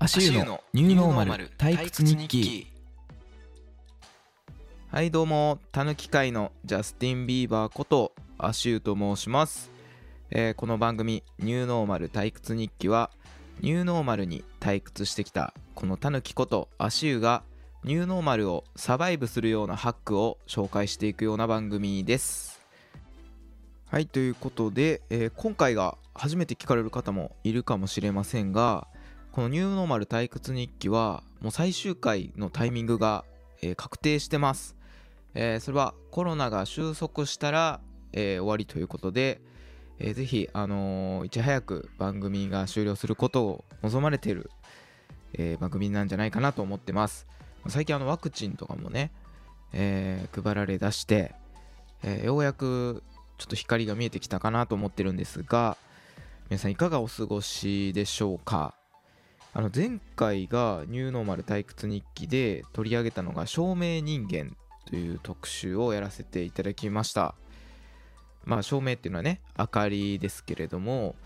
[0.00, 2.72] 足湯のニューノーマル退屈日記。
[4.92, 9.72] はいどうもたぬき界のジャスティン・ビーバーこと足湯と申します、
[10.30, 13.10] えーこの番組「ニューノーマル退屈日記」は
[13.60, 17.42] ニューノーマルに退屈してきたこのたぬきこと足湯が
[17.82, 22.60] ニューノーマルをサバイブするようなハックを紹介していくような番組です。
[23.90, 28.86] はいということで、えー今回が初めて聞かれる方もいるかもしれませんが
[29.32, 33.24] このニューノーマル退屈日記はもう最終回のタイミングが、
[33.62, 34.76] えー確定してます、
[35.34, 37.80] えーそれはコロナが収束したら、
[38.12, 39.40] えー終わりということで、
[40.00, 44.50] えーぜひ、あのいち早く番組が終了することを望まれている、
[45.34, 47.26] えー番組なんじゃないかなと思ってます。
[47.68, 49.12] 最近あのワクチンとかもね、
[49.72, 51.34] えー配られだして、
[52.02, 53.04] えーようやく
[53.36, 55.76] ちょっと光が見えてきたかなと思ってるんですが
[56.50, 58.74] 皆さんいかがお過ごしでしょうか？
[59.58, 64.56] あの前回がニューノーマル退屈日記で取り上げたのが照明人間
[64.86, 67.34] という特集をやらせていただきました。
[68.44, 71.16] まあ照明っていうのはね明かりですけれども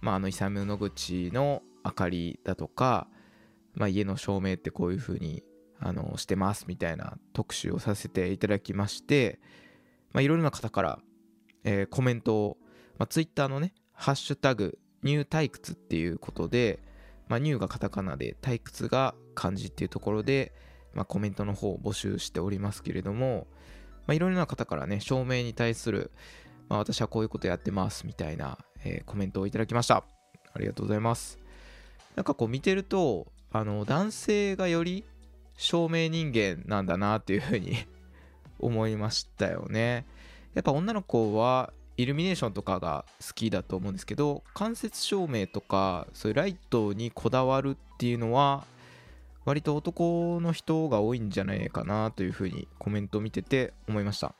[0.00, 3.06] まああのイサム・ノグチの明かりだとか、
[3.74, 5.44] まあ、家の照明ってこういう風に
[5.78, 9.38] あのしてますみたいな特集をさせていただきまして
[10.12, 10.98] まあいろいろな方から、
[11.62, 12.56] えーコメントを、
[12.98, 16.80] まあ、ツイッターのねハッシュタグニュー退屈っていうことで
[17.28, 20.52] まあ、ニューがカタカナで退屈が漢字っていうところで、
[20.94, 23.46] まあ、コメントの方を募集しておりますけれども、
[24.06, 26.10] まあ、いろいろな方からね、証明に対する、
[26.68, 30.04] まあ、私はこういうことやってますみたいな、えーコメントをいただきました。
[30.52, 31.38] ありがとうございます。
[32.14, 35.04] なんかこう見てると、あの、男性がより
[35.56, 37.76] 証明人間なんだなっていうふうに
[38.58, 40.06] 思いましたよね。
[40.54, 48.64] やっぱ女の子はイルミネーションとかが好きだと思うんですけど間接照明とかそういうライトにこだわるっていうのは
[49.44, 54.34] 割と男の人が多いんじゃないかなというふうにコメントを見てて思いました。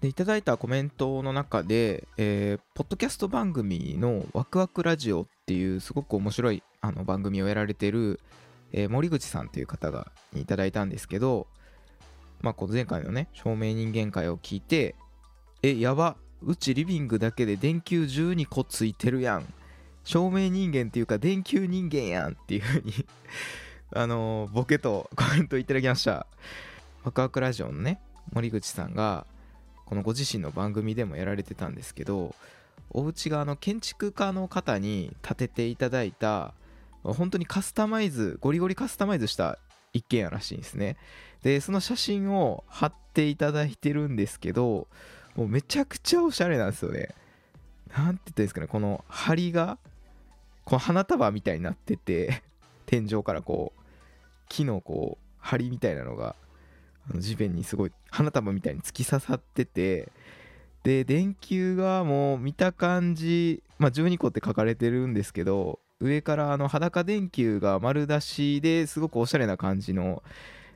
[0.00, 8.20] でいただいたコメントの中で、えーポッドキャスト番組の「ワクワクラジオ」っていうすごく面白いあの番組をやられてる、
[8.70, 11.48] えー森口さんという方がいただいたんですけど
[12.40, 14.94] まあ、この前回のね照明人間会を聞いて
[15.62, 19.46] えやばうちリビングだけで電球12個ついてるやん。
[20.04, 22.92] 照明人間っていうか電球人間やんっていう風に
[23.94, 26.26] あのーボケとコメントいただきました。
[27.04, 28.00] ワクワクラジオのね
[28.32, 29.26] 森口さんが
[29.84, 32.34] このご自身の番組でもやられてたんですけど
[32.90, 36.54] お家があの建築家の方に建てていただいた
[37.02, 39.58] 本当にカスタマイズゴリゴリカスタマイズした
[39.92, 40.96] 一軒家らしいんですね。
[41.42, 44.88] でその写真を貼っていただいてるんですけど
[45.38, 47.10] もうめちゃくちゃおしゃれなんですよね。
[47.96, 48.66] なんて言ったんですかね。
[48.66, 49.78] この梁が
[50.64, 52.42] この花束みたいになってて
[52.86, 53.80] 天井からこう
[54.48, 56.34] 木のこう梁みたいなのが
[57.08, 60.10] あの地面にすごい花束みたいに突き刺さってて
[60.82, 70.24] で電球がもう見た感じ、まあ、12個って書かれてるんですけど上からあの裸電球が丸出しですごくおしゃれな感じの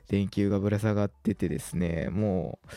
[0.07, 2.67] 電球がぶら下がっててですねもう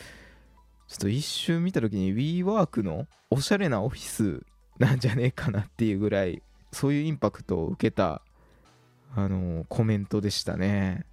[0.87, 4.43] ちょっと一瞬見た時に WeWork のおしゃれなオフィス
[4.79, 8.21] なんじゃねえかなっていうぐらいそういうインパクトを受けた
[9.15, 11.05] あのコメントでしたね。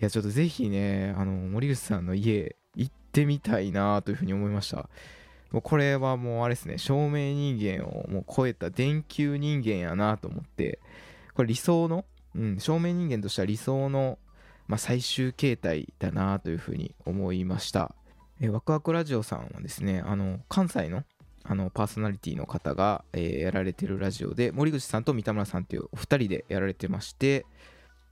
[0.00, 4.88] いやちょっとぜひねあの森口さんの家行ってみたいなというふうに思いました。
[5.50, 10.80] もうこれはもうあれですね照明人間をもう超えた電球人間やなと思って
[11.34, 12.04] これ理想の、
[12.34, 14.18] うん、照明人間としては理想の、
[14.66, 17.94] まあ、最終形態だなというふうに思いました。
[18.40, 21.04] えーワクワクラジオさんはですねあの関西の
[21.48, 27.46] あのパーソナリティの方が、えーやられてるラジオで森口さんと三田村さんっていうお二人でやられてまして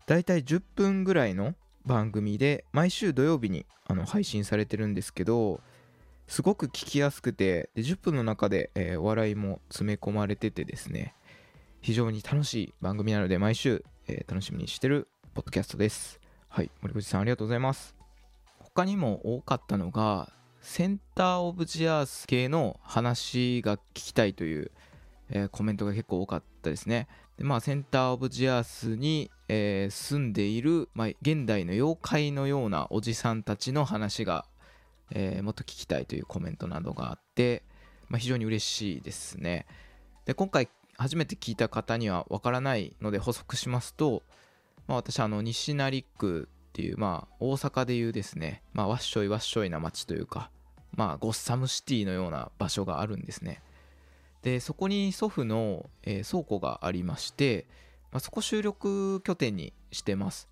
[0.06, 1.54] だいたい10分ぐらいの
[1.84, 5.60] 番組で毎週土曜日にあの配信されてるんですけど
[6.28, 11.14] すごく聞きやすくてで10分の中で、えーお笑いも詰め込まれててですね
[11.80, 16.20] 非常に楽しい番組なので毎週、えー楽しみにしてるポッドキャストです。
[16.48, 18.03] はい森口さんありがとうございます。
[18.74, 24.72] 他にも多かったのがセンター・オブ・ジ・アース系の話が聞きたいという、
[25.30, 27.06] えーコメントが結構多かったですね。
[27.38, 34.44] でまあセンター・オブ・ジ・アースに、えー住んでいる、まあ、現代の妖怪のようなおじさんたちの話が、
[35.12, 37.62] えーもっと聞きたいというコメントなどがあって、
[38.08, 39.66] まあ、非常に嬉しいですね。
[40.24, 44.24] で今回初めて聞いた方にはわからないので補足しますと、
[44.88, 50.50] まあ、私あの西成区っていうまあ大阪でいうですね、まあ、わっしょいわっしょいな街というか
[50.96, 53.62] まあゴッサムシティのような場所があるんですね。
[54.42, 57.66] でそこに祖父の、えー倉庫がありまして
[58.14, 60.48] まあ、そこ収録拠点にしてます。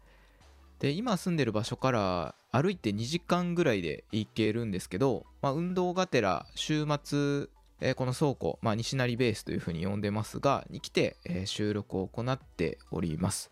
[0.80, 7.46] で今住んでる場所から歩いて2時間ぐらいで行けるんですけど、まあ、運動がてら週末、
[7.80, 13.51] えー、この倉庫、まあ、西成ベースというふうに呼んでますがに来て、えー、収録を行っております。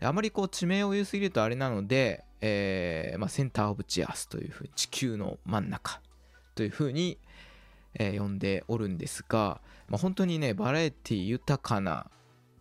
[0.00, 6.00] あまりこう地名を言いすぎるとあれなので、えーまあ、センターオブチアスというふうに地球の真ん中
[6.54, 7.18] というふうに、
[7.94, 12.10] えー、呼んでおるんですが、まあ、本当にねバラエティ豊かな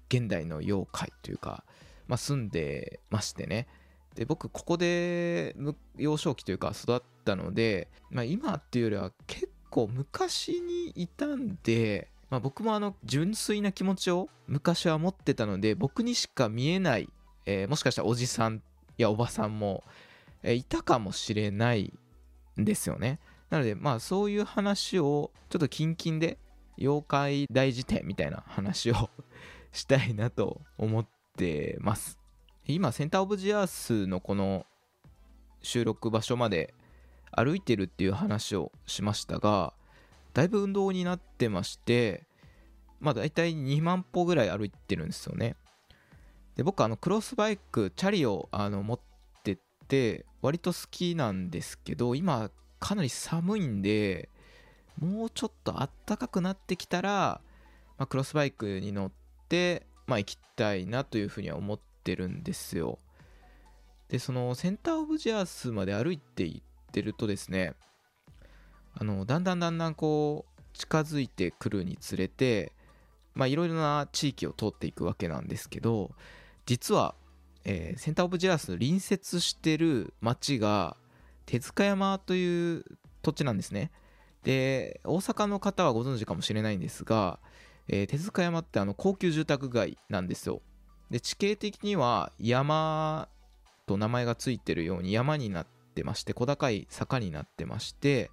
[0.10, 1.64] 現代の妖怪というか、
[2.08, 3.68] まあ、住んでましてね。
[4.16, 5.56] で僕ここで
[5.96, 17.10] 幼少期というか育ったので、まあ、今っていうよりは結構昔にいたんで、まあ、僕もあの純粋な気持ちを昔は持ってたので僕にしか見えない、
[17.48, 18.62] えー、もしかしたらおじさん
[18.98, 19.84] やおばさんも、
[20.44, 21.94] えー、いたかもしれない
[22.60, 23.20] んですよね。
[23.50, 26.38] なのでまあそういう話をちょっとキンキンで
[26.78, 29.10] 妖怪大辞典みたいな話を
[29.72, 31.08] したいなと思っ
[31.38, 32.20] てます。
[32.66, 34.66] 今センターオブジアースのこの
[35.62, 36.74] 収録場所まで
[37.32, 39.74] 歩いてるっていう話をしましたが
[40.34, 42.28] だいぶ運動になってまして
[43.00, 45.56] まあ大体2万歩ぐらい歩いてるんですよね。
[46.58, 49.00] で僕あのクロスバイクチャリをあの持っ
[49.44, 49.58] てっ
[49.88, 52.50] て割と好きなんですけど今
[52.80, 54.30] かなり寒いんで
[55.00, 57.42] もうちょっとあったかくなってきたら、
[58.00, 59.12] まあ、クロスバイクに乗っ
[59.48, 62.98] てまあ行きたいなというふうには思ってるんですよ。
[64.10, 67.74] でそのセンターオブジアースまで歩いていってるとですね
[68.96, 72.72] あのだんだんだんだんこう近づいてくるにつれて
[73.36, 76.12] まあいろいろな地域を通っていくわけなんですけど
[76.68, 77.16] 実は、
[77.64, 80.96] えー、センターオブジアースの隣接してる町が
[81.46, 82.86] 帝塚山という
[83.24, 83.90] 土地なんですね。
[84.44, 87.40] で大阪の方はご存知かもしれないんですが、
[87.88, 90.62] えー、帝塚山ってあの高級住宅街なんですよ。
[91.10, 93.30] で地形的には山
[93.86, 98.30] と名前がついてるように山になってまして小高い坂になってまして、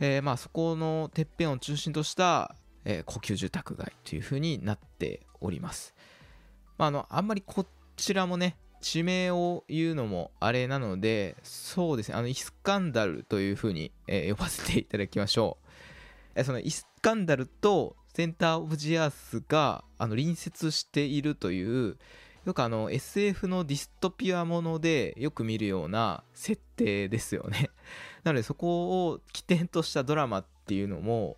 [0.00, 2.56] えー、まあそこのてっぺんを中心とした、
[2.86, 5.94] えー、高級住宅街というふうになっております、
[6.78, 7.66] まあ、あのあんまりこ
[7.96, 12.14] ちらもね地名を言うのもあれなのでそうですね。
[12.14, 15.58] あのイスカンダルというふうに、えー、呼ばせていただきましょ
[16.36, 21.98] う、えそのイスカンダルとセンター・オブ・ジ・アースがあの隣接しているという
[22.44, 27.70] よくあの SF のディストピアものでよく見るような設定ですよね。
[28.24, 31.36] なのでそこを起点としたドラマっていうのも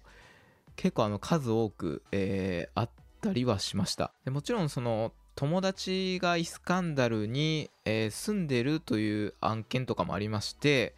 [0.76, 2.90] 結構あの数多く、えー、あっ
[3.20, 4.12] たりはしました。
[4.24, 10.94] でもちろんその友達がイスカンダルに、えー、住んでるという案件とかもありまして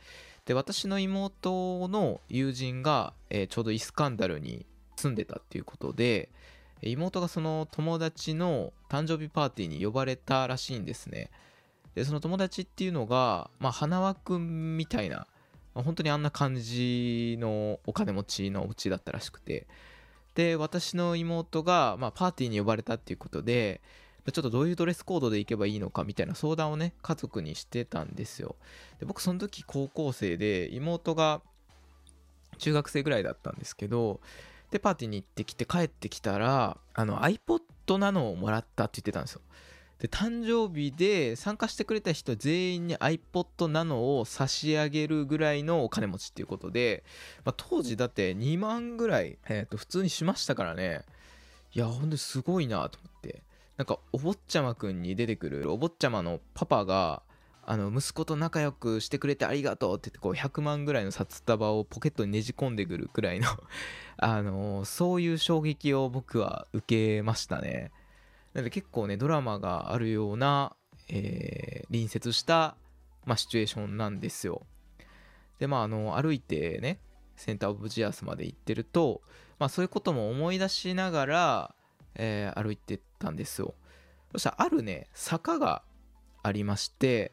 [0.46, 6.31] で私の妹の友人が、えー、ちょうどイスカンダルに住んでたっていうことで
[6.82, 11.31] 妹がその友達の誕生日パーティーに呼ばれたらしいんですね。
[11.94, 15.28] でその友達っていうのがまあ花輪くんみたいな、
[15.75, 19.67] まあ、本当にあんな感じのお金持ちのお家だったらしくて。
[20.35, 23.82] で私の妹が、まあ、パーティーに呼ばれたっていうことで
[24.31, 28.55] ちょっとどういうドレスコードで行けばいいのかみたいな相談をね家族にしてたんですよ。
[29.01, 31.41] で僕その時高校生で妹が
[32.59, 34.21] 中学生ぐらいだったんですけど
[34.71, 39.41] でパーティーに行ってきて帰ってきたらあの iPod Nano をもらったって言ってたんですよ。
[39.99, 47.05] で誕生日で参加してくれた人全員に iPod Nano を差し上げるぐらいのお金持ちっていうことで、
[47.45, 51.02] まあ、当時だって2万ぐらい、えー、と普通にしましたからね。
[51.75, 53.43] いやほんとすごいなと思って。
[53.76, 57.23] なんかお坊ちゃまくんに出てくるお坊ちゃまのパパが
[57.64, 63.49] あの息子と仲良くしてくれてありがとうって言ってこう100万ぐらいの札束をポケットにねじ込んでくるくらいの
[64.19, 67.93] あのそういう衝撃を僕は受けましたね。
[68.52, 70.76] なので結構ねドラマがあるような、
[71.09, 72.76] えー、隣接した、
[73.25, 74.67] まあ、シチュエーションなんですよ。
[75.59, 76.99] でまああの歩いてね
[77.37, 79.23] センターオブジアスまで行ってると、
[79.59, 81.75] まあ、そういうことも思い出しながら、
[82.17, 83.75] えー、歩いてってたんですよ。
[84.33, 85.83] そしたらあるね坂が
[86.43, 87.33] ありまして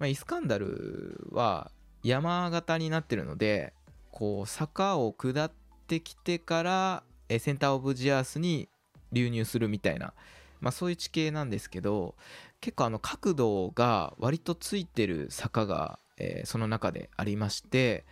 [0.00, 1.70] まあ、イスカンダルは
[2.02, 3.74] 山形になってるので
[4.10, 5.52] こう坂を下っ
[5.86, 7.02] てきてから
[7.38, 8.68] センターオブジアースに
[9.12, 10.14] 流入するみたいな、
[10.60, 12.14] まあ、そういう地形なんですけど
[12.60, 18.04] 結構あの角度が割とついてる坂が、えー、その中でありまして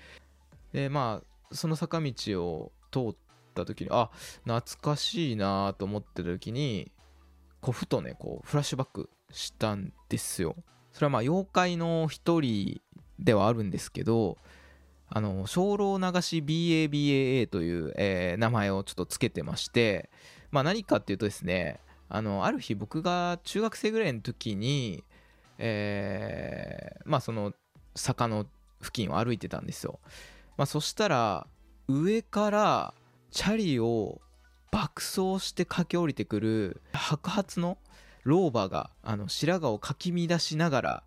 [0.73, 2.13] でまあその坂道
[2.45, 3.17] を通っ
[3.55, 4.11] た時にあ
[4.45, 6.93] 懐かしいなと思ってた時に
[7.61, 10.57] こうふとねこうフラッシュバックしたんですよ。
[10.93, 12.81] それはまあ妖怪の一人
[13.19, 14.39] ではあるんですけど
[15.09, 20.11] あの精霊流し BABAA という、えー、名前をちょっとつけてまして、
[20.51, 25.05] まあ、何かっていうとですねあのある日僕が中学生ぐらいの時に
[25.59, 27.53] えー、まあその
[27.95, 28.47] 坂の
[28.81, 29.99] 付近を歩いてたんですよ、
[30.57, 31.47] まあ、そしたら
[31.89, 32.95] 上から
[33.31, 34.21] チャリを
[34.71, 37.79] 爆走して駆け下りてくる白髪の
[38.25, 41.03] 老婆があの白髪をかき乱しながら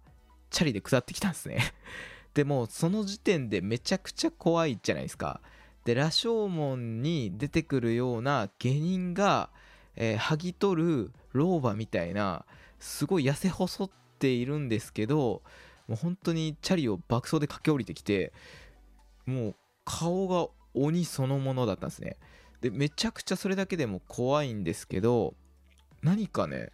[0.50, 1.74] チャリで下ってきたんですね。
[2.34, 5.42] でもその時点でめちゃくちゃ怖いじゃないですか。
[5.86, 9.50] で羅生門に出てくるような下人が、
[9.96, 12.46] えー、剥ぎ取る老婆みたいな
[12.80, 13.90] すごい痩せ細っ
[14.20, 15.42] ているんですけど
[15.88, 18.32] もう本当にチャリを爆走で駆け下りてきて
[19.26, 22.18] もう顔が鬼そのものだったんですね。
[22.62, 25.34] でめちゃくちゃそれだけでも怖いんですけど
[26.02, 26.72] 何かね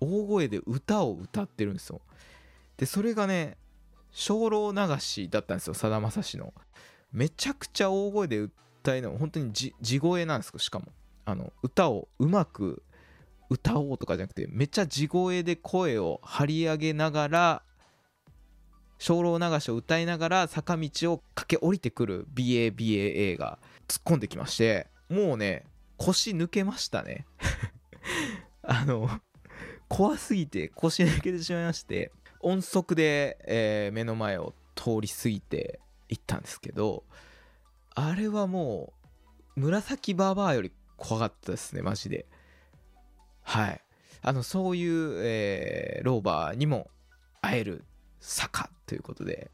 [0.00, 2.00] 大声で歌を歌ってるんですよ。
[2.76, 3.56] でそれがね
[4.10, 6.52] 精霊流しだったんですよさだまさしの。
[7.12, 10.86] めちゃくちゃ大声で歌いの本当に地声なんですよしかも。
[11.24, 12.82] あの歌をうまく
[13.48, 17.62] 歌おうとかじゃなくてめっちゃ地声で声を張り上げながら
[18.98, 25.64] 精霊流しを歌いながら坂道を駆け下りてくる BABAA が突っ込んできましてもうね
[25.96, 27.26] 腰抜けましたね。
[28.62, 29.08] あの
[29.88, 37.04] 怖すぎて腰抜けてしまいまして音速で、えー、目の前を通り過ぎていったんですけど
[37.94, 38.92] あれはも
[39.56, 42.26] う紫バーバーより怖かったですねマジで。
[43.42, 43.80] はい。
[44.24, 46.88] あのそういう、えー、ローバーにも
[47.40, 47.84] 会える
[48.20, 49.50] 坂ということで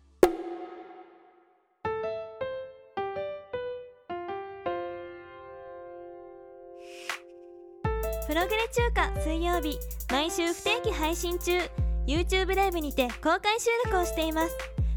[8.70, 9.78] 中華水曜日
[10.10, 11.58] 毎週不定期配信中。
[12.06, 14.54] YouTube ライブにて公開収録をしています。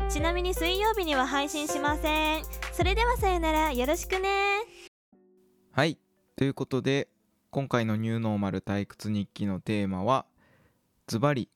[0.09, 2.43] ちなみに水曜日には配信しません。
[2.73, 3.71] それではさよなら。
[3.71, 4.29] よろしくね。
[5.71, 5.97] はい。
[6.35, 7.07] ということで
[7.49, 10.25] 今回のニューノーマル退屈日記のテーマは
[11.07, 11.49] ズバリ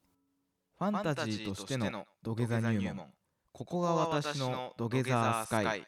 [0.79, 3.07] ファンタジーとしての土下座入門。
[3.51, 5.83] ここが私の土下座スカイ。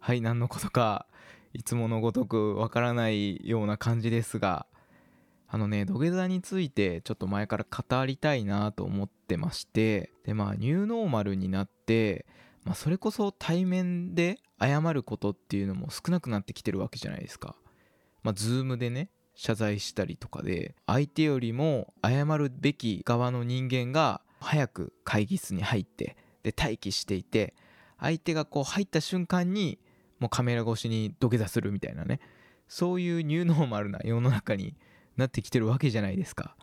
[0.00, 0.20] はい。
[0.20, 1.06] 何のことか
[1.52, 4.66] いつものごとくわからないような感じですが
[5.54, 12.24] あのね土下座についてちょっと前から語りたいなと思ってましてでまあニューノーマルになって、
[12.64, 17.54] まあ、それこそ対面で謝ることっていうのも少なくなってきてるわけじゃないですか。
[18.22, 27.52] まあ、ズームでね謝罪したりとかで相手よりも謝るべき側の人間が早く会議室に入ってで待機していて
[28.00, 29.78] 相手がこう入った瞬間に
[30.18, 32.20] もうカメラ越しに土下座するみたいなね
[32.68, 34.74] そういうニューノーマルな世の中に
[35.16, 36.56] なってきてるわけじゃないですか。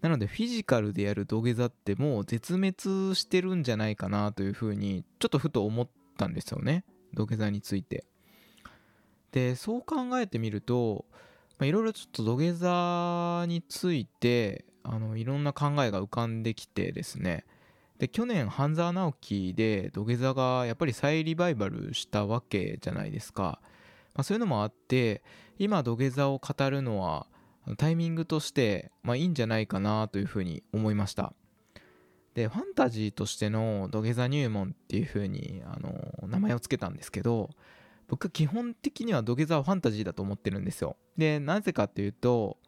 [0.00, 8.04] なのでフィジカルでやる土下座ってもう絶滅してるんじゃないかなというふうにちょっとふと思ったんですよね土下座について。
[9.32, 11.04] でそう考えてみると
[11.60, 17.44] いろいろちょっと土下座についてあのいろんな考えが浮かんできてですね
[17.98, 23.60] で去年半沢直樹で土下座がやっぱり再リバイバルしたわけじゃないですか、
[24.14, 25.22] まあ、そういうのもあって
[25.58, 27.26] 今土下座を語るのは
[27.76, 31.32] タイミングとして、まあ、いいんじゃないかなというふうに思いました。
[32.34, 37.50] でファンタジーとしての土下座入門っていうふうにあの名前を付けたんですけど
[38.06, 40.96] 僕基本的には土下座はファンタジーだと思ってるんですよ。
[41.16, 42.58] でなぜかっていうと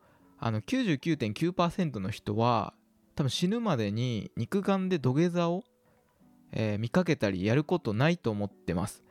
[0.40, 2.74] あの99.9%の人は
[3.14, 5.62] 多分死ぬまでに肉眼で土下座を、
[6.52, 9.04] えー、見かけたりやることないと思ってます。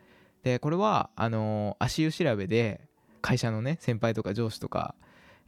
[0.43, 2.81] でこれはあのー、足湯調べで
[3.21, 4.95] 会社のね先輩とか上司とか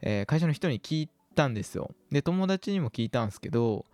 [0.02, 1.90] えー、会社の人に聞いたんですよ。
[2.10, 3.86] で、友達にも聞いたんですけど、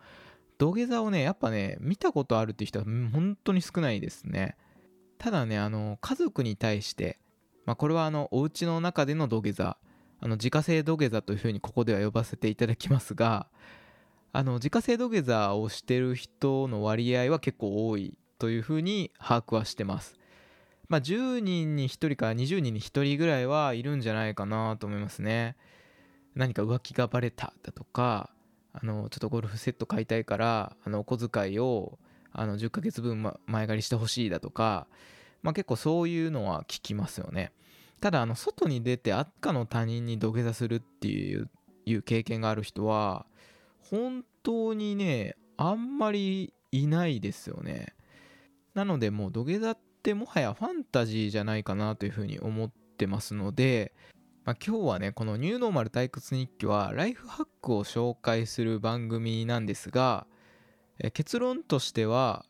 [0.59, 4.57] 土下座をね、やっぱね、見たことあるっていう人は本当に少ないですね。
[5.19, 7.19] ただね、あの、家族に対して、
[7.65, 9.79] まあ、これはあの、お家の中での土下座、
[10.21, 13.47] あの、自家製土下座というふうにここでは呼ばせていただきますが、
[14.33, 20.17] あの、自家製土下座をしてる人の割合は結構多いというふうに把握はしてます。
[20.89, 25.57] まあ、10人に1人から20人に1人ぐらいはいるんじゃないかなと思いますね。
[26.39, 28.31] 何か浮気がバレただとか
[28.73, 31.99] あのちょっとゴルフセット買いたいからあのお小遣いを
[32.33, 34.87] あの10ヶ月分前借りしてほしいだとか、
[35.43, 37.51] まあ、結構そういうのは聞きますよね。
[38.01, 41.51] ただあの外に出て赤の他人に土下座するっていう
[41.87, 43.27] いう経験がある人は
[43.91, 47.95] 本当にねあんまりいないですよね。
[48.75, 53.93] なのでもう土下座ってもはやファンタジーじゃないかなというふうに思ってますので
[54.49, 60.27] まあ、今日はねこの「ニューノーマル退屈日記」はライフハックを紹介する番組なんですが、
[60.99, 62.47] え結論としては、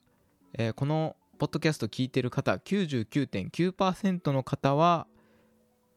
[0.52, 5.08] えこのポッドキャスト聞いてる方99.9%の方は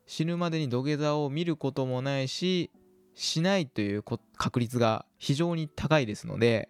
[0.08, 2.72] 死ぬまでに土下座を見ることもないし
[3.14, 4.04] しないという
[4.38, 6.70] 確率が非常に高いですので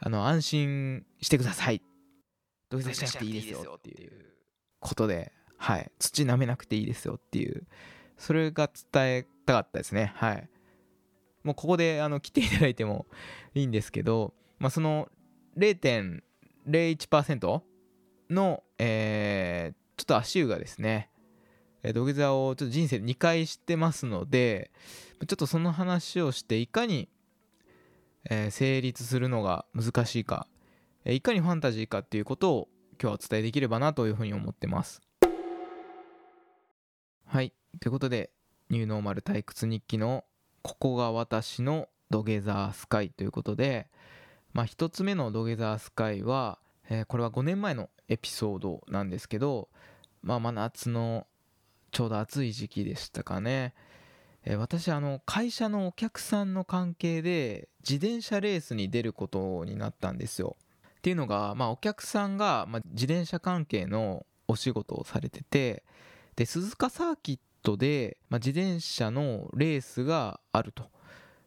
[0.00, 1.80] あの安心してください。
[2.68, 4.12] 土下座しなくていいですよっていう
[4.80, 7.66] ことで、はい、土舐めなくていいですよっていう
[8.20, 10.12] それが伝えたかったですね。
[10.14, 10.46] はい。
[11.42, 13.06] もうここであの来ていただいても
[13.54, 15.08] いいんですけど、まあ、その
[15.56, 17.62] 0.01%
[18.28, 21.08] の、えー、ちょっと足湯がですね
[21.94, 24.70] 土下座をちょっと人生で2回してますので
[25.26, 27.08] ちょっとその話をしていかに、
[28.28, 30.46] えー、成立するのが難しいか
[31.06, 32.68] いかにファンタジーかっていうことを
[33.00, 35.00] 今日はお伝えできればなというふうに思ってます。
[37.24, 37.54] はい。
[37.78, 38.30] ということで
[38.68, 40.24] ニューノーマル退屈日記の
[40.62, 43.88] ここが私の土下座スカイということで
[44.52, 46.58] まあ一つ目の土下座スカイは、
[46.88, 49.68] えー、これは5年前のエピソードなんですけど
[50.22, 51.26] まあ真夏の
[51.92, 53.74] ちょうど暑い時期でしたかね、
[54.44, 60.56] えー、私あの会社のお客さんの関係で自転車レースに出ることになったんですよ。
[60.98, 65.82] っていうのが、まあ、お客さんが、まあ、自転車関係のお仕事をされてて
[66.36, 70.90] で鈴鹿サーキットで、まあ、自転車のレースがあると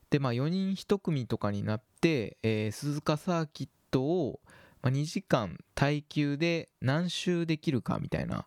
[0.10, 4.40] でまあ4人1組とかになって、えー、鈴鹿サーキットを、
[4.82, 8.46] まあ、2時間耐久で何周できるかみたいな、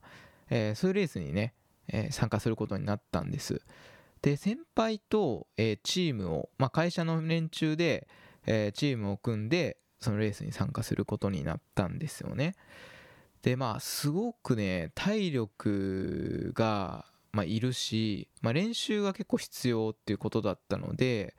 [0.50, 1.54] えー、そういうレースにね
[1.88, 3.60] えー、参加することになったんです。
[4.22, 8.08] で先輩と、えー、チームを、まあ、会社の連中で、
[8.46, 12.54] え、チームを組んでそのレースに参加することになったんですよね。
[13.42, 17.06] でまあすごくね体力が、
[17.36, 21.34] まあ、いるし、まあ、練習が結構必要っていうことだったので、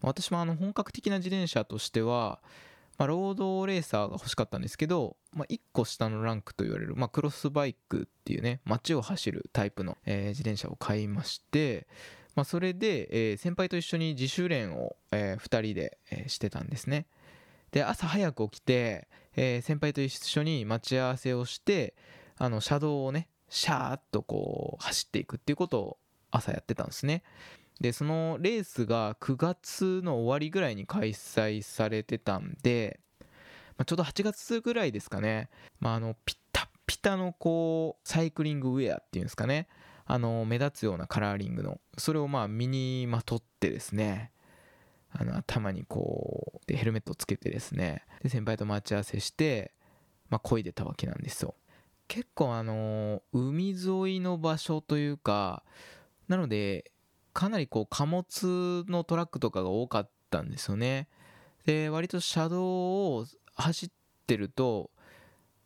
[0.00, 2.40] まあ、私もあの本格的な自転車としては
[2.98, 11.86] まあ、ロードレーサーが欲しかったんですけど、まあ、1個下のランクと言われる、まあ、クロスバイクっていうね街を走るタイプの、えー、自転車を買いまして、
[12.34, 17.06] まあ、それで、えー、先輩と一緒に自主練を、えー、2人で、えー、してたんですね。
[17.70, 21.94] で朝早く起きて、えー、先輩と一緒に待ち合わせをして
[22.36, 25.98] あの車道をねシャーッとこう走っていくっていうことを
[26.30, 27.22] 朝やってたんですね。
[27.80, 39.68] でそのレースが9月の終わりぐらいに開催されてたんで、まあ、ちょうど8月ぐらいですかね、まあ、あのピタピタのこうサイクリングウェアっていうんですかね。
[40.06, 44.32] あの目立つようなカラーリングのそれをまあ身にまとってですね。
[45.10, 48.02] あの頭にこうでヘルメットをつけてですね。
[48.22, 49.72] で先輩と待ち合わせして、
[50.30, 51.54] まあ、漕いでたわけなんですよ。
[52.12, 55.62] 結構あの海沿いの場所というか
[56.28, 56.92] なので
[57.32, 61.08] かなりこう貨物のトラックとかが多かったんですよね。
[61.64, 63.90] で割と車道を走っ
[64.26, 64.90] てると、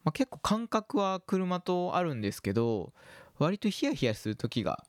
[0.05, 2.93] まあ、結構感覚は車とあるんですけど
[3.39, 4.85] 割とヒヤヒヤする時が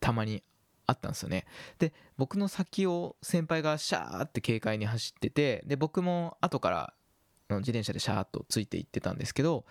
[0.00, 0.42] たまに
[0.86, 1.46] あったんですよね。
[1.78, 6.94] で僕の先を先輩がシャーって軽快に走っててで僕も後から
[7.50, 9.64] 自転車でシャーッとついていってたんですけど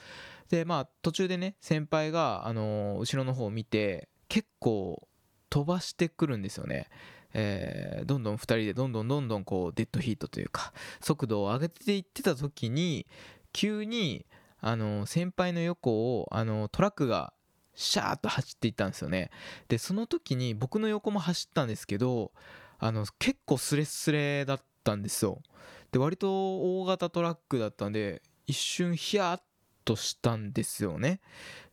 [0.49, 5.07] でまあ途中でね先輩が、あの、後ろの方を見て結構
[5.49, 6.89] 飛ばしてくるんですよね。
[7.35, 13.07] えー、どんどん2人でどんどんどんどんこうデッドヒートというか速度を上げていってた時に
[13.51, 14.27] 急に
[14.61, 17.33] あの先輩の横をあのトラックが
[17.73, 19.31] シャーッと走っていったんですよね
[19.67, 22.31] でその時に僕の横も走ったんですけど
[22.77, 25.41] あの結構スレスレだったんですよ
[25.93, 29.39] で割と大型トラックだったんで一瞬ヒヤッ
[29.85, 31.21] としたんですよね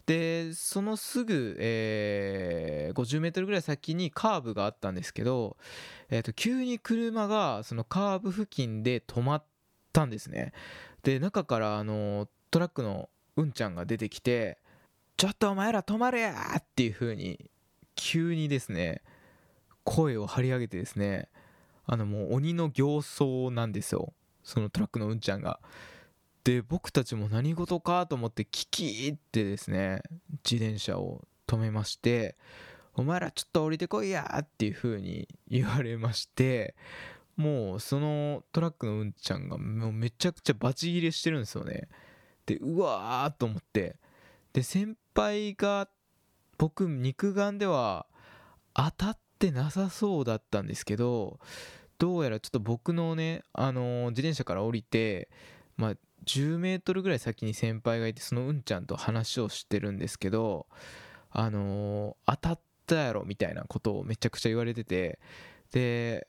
[0.04, 5.56] でそのすぐ、えー、50メートルぐらい先にカーブがあったんですけど、
[6.10, 9.44] えー、と急に車がそのカーブ付近で止まっ
[9.92, 10.52] たんですね
[11.02, 14.58] で中からあのトラックのうんちゃんが出てきて
[15.16, 17.50] 「ちょっとお前ら止まれや!」っていう風に
[17.94, 19.00] 急にですね
[19.84, 21.30] 声を張り上げてですね
[21.86, 24.12] あのもう鬼の形相なんですよ
[24.42, 25.60] そのトラックのうんちゃんが。
[26.42, 30.02] で僕たちも何事かと思ってキキーってですね
[30.48, 32.36] 自転車を止めまして
[32.96, 36.74] 「お前らちょっと降りてこいや!」っていう風に言われまして
[37.36, 41.88] もうそのトラックのうんちゃんがもうめちゃくちゃバチ切れしてるんですよね
[42.46, 43.96] でうわーと思って
[44.54, 45.90] で先輩が
[46.56, 48.06] 僕肉眼では
[48.72, 51.40] 当たってってなさそうだったんですけど
[51.98, 55.30] どうやらちょっと僕のねあのー、自転車から降りて
[55.78, 55.92] まあ
[56.26, 60.66] 10メートルぐらい先に先輩がいてそのうんちゃんと話をしてるんですけど
[61.30, 65.18] あのー、当たったやろみたいなことをめちゃくちゃ言われてて
[65.72, 66.28] で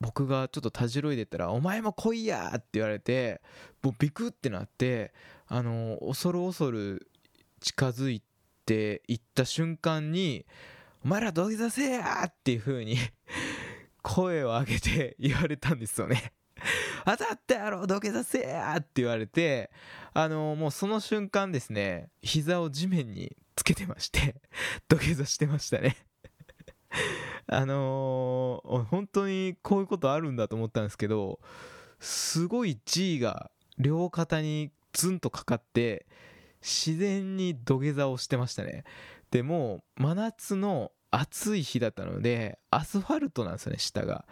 [0.00, 3.40] 僕がちょっとたじろいでたら「お前も来いや!」って言われて
[3.82, 5.12] もうビクってなって
[5.48, 7.10] あのー、恐る恐る
[7.60, 8.22] 近づい
[8.66, 10.46] ていった瞬間に
[11.06, 12.96] 「お前ら土下座せや!」っていう風に
[14.02, 16.32] 声を上げて 言われたんですよね
[17.06, 19.70] 当たったやろ土下座せやって言われて
[20.14, 24.34] あのもうその瞬間ですね膝を地面につけてまして
[24.88, 25.96] 土下座してましたね
[27.46, 31.38] あのー、本当にこういうことあるんだと思ったんですけど
[32.00, 36.04] すごい G が両肩にツンとかかって
[36.60, 38.82] 自然に土下座をしてましたね
[39.30, 44.26] でも真夏の暑い日だったのでアスファルトなんですよね下が。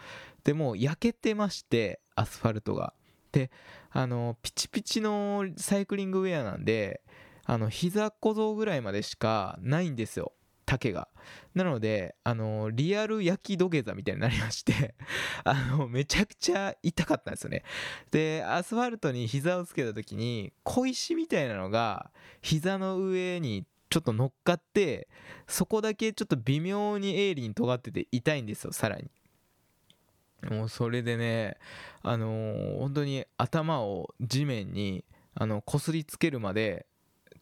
[0.45, 2.93] でも焼けてましてアスファルトが。
[3.33, 3.51] で
[3.91, 7.03] あのピチピチのサイクリングウェアなんで
[7.47, 10.33] あの膝小僧ぐらいまでしかないんですよ
[10.67, 11.09] 丈が。
[11.55, 14.95] なのであのリアル焼き土下座みたいになりまして
[15.45, 17.65] あのめちゃくちゃ痛かったんですよね。
[18.11, 22.11] でアスファルトに膝をつけた時に小石みたいなのが
[22.43, 25.07] 膝の上にちょっと乗っかって
[25.47, 29.09] そこだけちょっと微妙に鋭利に尖ってて痛いんですよさらに。
[30.51, 31.57] もうそれでね
[32.03, 35.05] あのー、本当に頭を地面に
[35.37, 36.87] あの擦りつけるまで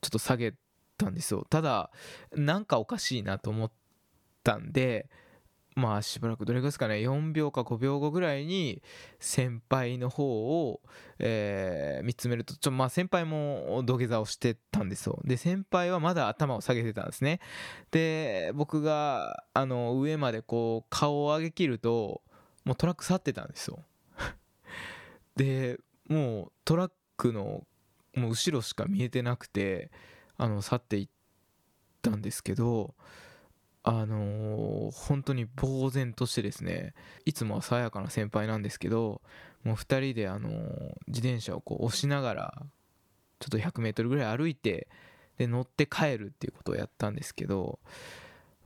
[0.02, 0.52] ちょっと下げ
[0.98, 1.46] たんですよ。
[1.48, 1.90] ただ
[2.36, 3.72] なんかおかしいなと思っ
[4.44, 5.08] たんで
[5.74, 6.96] まあしばらくどれぐらいですかね。
[6.96, 8.82] 4秒か5秒後ぐらいに
[9.18, 10.80] 先輩の方を、
[11.18, 15.20] えー、見つめるとちょまあ先輩も土下座をしてたんですよ。
[15.24, 17.40] で先輩はまだ頭を下げてたんですね。
[17.90, 22.22] で僕があの上までこう顔を上げきると
[22.64, 23.82] もうトラック去ってたんですよ。
[25.36, 27.66] でもうトラックの
[28.14, 29.90] もう後ろしか見えてなくて
[30.36, 31.08] あの去っていっ
[32.02, 32.94] たんですけど
[33.84, 39.20] あのー、本当に呆然としてですねいつもは爽やかな先輩なんですけど
[39.64, 40.52] もう2人で、あのー、
[41.08, 42.62] 自転車をこう押しながら
[43.40, 44.88] ちょっと 100m ぐらい歩いて
[45.38, 47.80] で乗って帰るっていうことをやったんですけど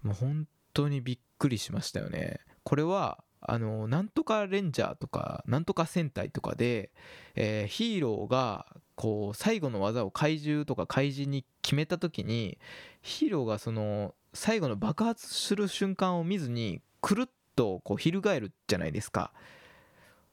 [0.02, 2.40] もう本当にびっくりしましたよね。
[2.62, 6.90] これはあのなんとかレンジャーとかなんとか戦隊とかで、
[7.36, 12.58] えー、ヒーローがこう最後の技を怪獣とか怪人に決めた時に
[13.02, 19.32] ヒーローがその最後の爆発する瞬間を見ずにくるっとこう翻るじゃないですか。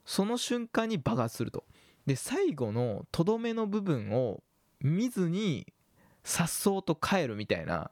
[0.05, 1.63] その瞬間に爆発すると。
[2.05, 4.43] で最後のとどめの部分を
[4.81, 5.65] 見ずに
[6.23, 7.91] 颯爽と帰るみたいな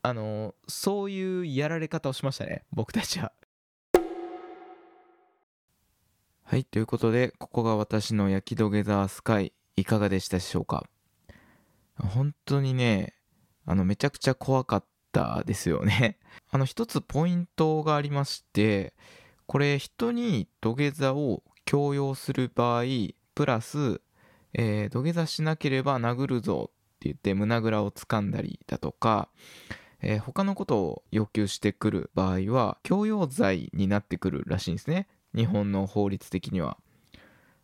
[0.00, 2.64] あのそういうやられ方をしましたね。
[2.72, 3.32] 僕たちは。
[6.44, 10.86] はいということでここが私の焼き土下座スカイいかがでしたでしょうか？
[11.98, 13.14] 本当にね、
[13.64, 16.18] あの、めちゃくちゃ怖かったですよね。
[16.50, 18.94] あの、一つポイントがありまして、
[19.46, 22.84] これ、人に土下座を強要する場合、
[23.34, 24.00] プラス、
[24.54, 29.28] えー、土下座しなければ殴るぞって言って胸ぐらを掴んだりだとか、
[30.00, 35.08] えー、他のことを要求してくる場合は、強要罪になってくるらしいんですね。
[35.34, 36.78] 日本の法律的には。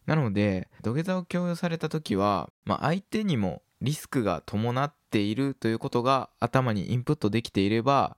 [0.09, 8.17] なので土下座を強要された時は、まあ、相手にもリスクが伴っているということが頭にインプットできていれば、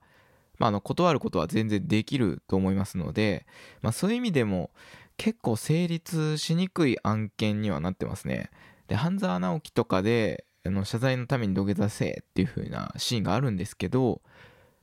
[0.57, 3.45] まあ、あの断ることは全然できると思いますので、
[3.81, 4.71] まあ、そういう意味でも
[5.17, 8.49] 結構成立しにくい案件にはなってますね。
[8.87, 14.21] で半沢直樹とかであの謝罪のために土下座せっていう風なシーンがあるんですけど、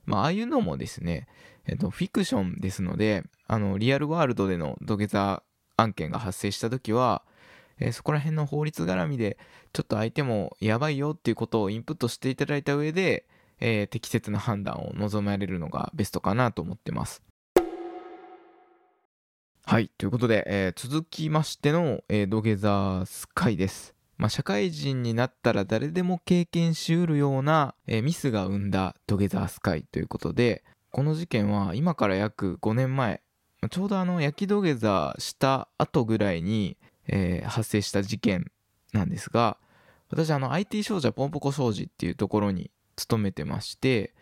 [0.05, 1.27] まあ、ああいうのもですね、
[1.67, 5.43] えっと、フィクションですのであのリアルワールドでの土下座
[5.77, 7.23] 案件が発生した時は、
[7.79, 9.37] えー、そこら辺の法律絡みで
[9.73, 13.25] ちょっと相手もやばいよっていうことをインプットしていただいた上で、
[13.59, 17.23] えー、適切な判断を望まれるのがベストかなと思ってます。
[19.65, 19.91] はい。
[19.99, 23.93] ということで、えー、続きましての、え、土下座スカイです。
[24.17, 33.21] まあ、社会人になったら誰でも経験しうるような、え、ミスが生んだ土下座スカイということで、この事件は今から約5年前、
[33.69, 36.75] ちょうどあの焼き土下座した後ぐらいに、
[37.11, 38.51] えー、発生した事件
[38.93, 39.57] なんですが
[40.09, 44.13] 私あの IT 商社ポンポコ商事っていうところに勤めてまして、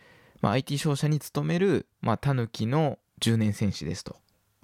[0.41, 4.17] まあ、IT 商社に勤める、まあ、タヌキの10年戦士ですと。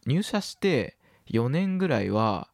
[0.06, 0.98] 入社して
[1.32, 2.50] 4年ぐらいは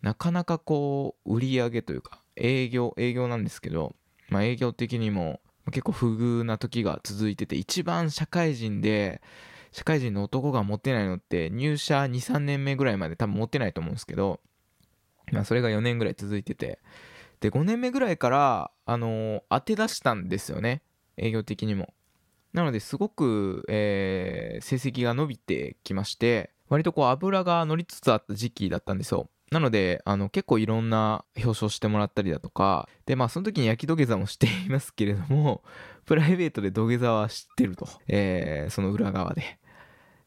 [0.00, 3.94] なかなかこう売り上げというか営業営業なんですけど、
[4.30, 9.20] まあ、営業的にも結構不遇な時が続いてて一番社会人で
[9.72, 14.40] 社会人の男が持ってないのって入社2、3年目ぐらいまで多分持ってないと思うんですけど、
[15.32, 16.78] まあそれが4年ぐらい続いてて、
[17.40, 20.82] で、5年目ぐらいから、あの、当て出したんですよね。
[21.16, 21.92] 営業的にも。
[22.52, 29.28] なのですごく、えー、成績が伸びてきまして、割とこう油が乗りつつあった時期だったんですよ。
[29.50, 35.62] なので、あの、結構いろんな表彰してもらったりだとか、で、まあ、その時に焼き土下座もしていますけれども、
[36.04, 37.86] プライベートで土下座は知ってると。
[38.08, 39.58] えー、その裏側で。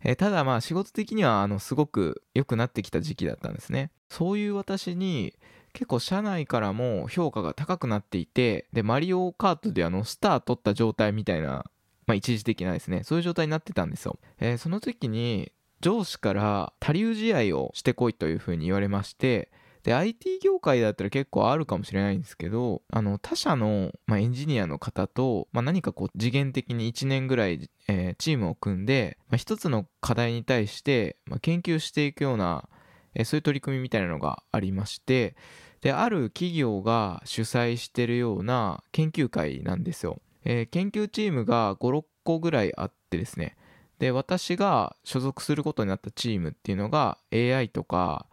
[0.04, 3.92] えーただまあ仕事的にはあのすごく良くなってきた時期だったんですね。
[4.10, 5.34] そういう私に
[5.74, 11.66] 結構社内からも評価が高くなっていてでマリオカートであのスター取った状態みたいな
[12.08, 13.04] まあ一時的なですね。
[13.04, 19.50] そういう状態になってたんですよ、えーその時に上司から他流試合をしてこいというふうに言われまして
[19.84, 32.68] で IT 業界だったら結構あるかもしれないんですけどあの他社の、まあ、エンジニアの方と、まあ、何かこう次元的に1年ぐらい、えーチームを組んで、まあ、一つの課題に対して、まあ、研究していくような、
[33.16, 35.36] えーそういう取り組みみたいなのがありまして
[35.82, 43.56] である企業が主催してるような研究会なんですよ、えー研究チームが56個ぐらいあってですね。
[43.98, 48.28] で私が所属することになったチームっていうのが AI とか、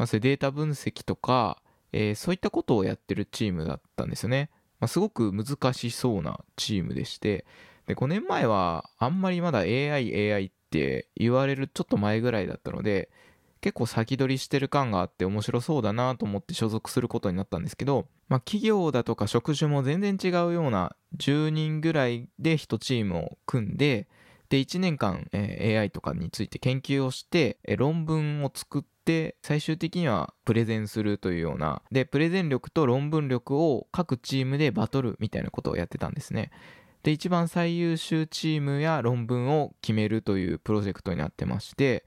[0.00, 1.60] まあ、データ分析とか、
[1.92, 7.44] えーそういったことをやってるチームだったんですよね、まあ、すごく難しそうなチームでして。
[7.86, 13.10] で5年前はあんまりまだ AI、AI って言われるちょっと前ぐらいだったので
[13.60, 24.08] 結構先取りしてる感があって面白そうだなと思って所属することになったんですけど、まあ、企業だとか職種も全然違うような10人ぐらいで1チームを組んで
[24.50, 31.82] で1年間、AI とかについて研究をして、論文を作ってて最終的にはプレゼンするというような。
[31.90, 36.52] でプレゼン力と論文力を各チームでバトルみたいなことをやってたんですね。
[37.02, 42.04] で一番最優秀チームや論文を決めるというプロジェクトになってまして、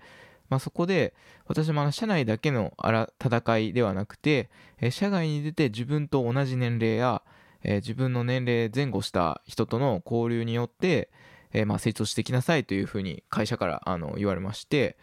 [0.50, 1.16] まあ、そこで
[1.48, 7.24] 私もあの社内だけのあら戦いではなくて、え社外に出て自分と同じ年齢や、
[7.64, 11.10] え自分の年齢前後した人との交流によって、
[11.52, 14.98] えまあ成長してきなさいというふうに会社からあの言われまして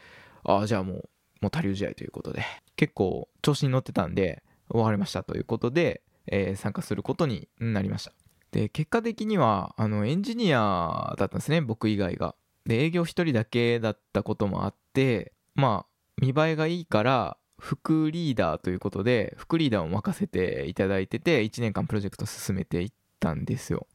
[0.45, 1.09] ああじゃあもう
[1.41, 2.45] もう他流試合ということで
[2.77, 8.13] 結構調子に乗ってたんで終わりましたということで、えー参加することになりました。
[8.53, 12.35] で結果的にはあのエンジニアだったんですね僕以外が。
[12.67, 23.87] で営業一人だけだったこともあってまあ見栄えがいいから副リーダーということで副リーダーを任せていただいてて1年間プロジェクト進めていったんですよ。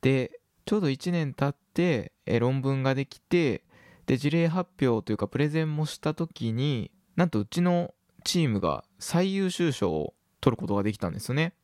[0.00, 3.64] でちょうど1年経ってえ論文ができて
[4.12, 7.94] で事例発表というかプレゼンもした時になんとうちの
[8.24, 11.54] チームが最優秀賞を取ることができたんですよね。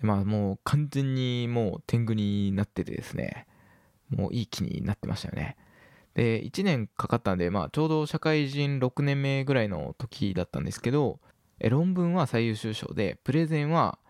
[0.00, 3.46] でまあもう完全にもう天狗になっててですね。
[4.10, 5.56] もういい気になってましたよね。
[6.14, 11.20] で1年かかったんで、まあ、ちょうど社会人6年目ぐらいの時だったんですけど
[11.60, 14.00] 論文は最優秀賞でプレゼンは、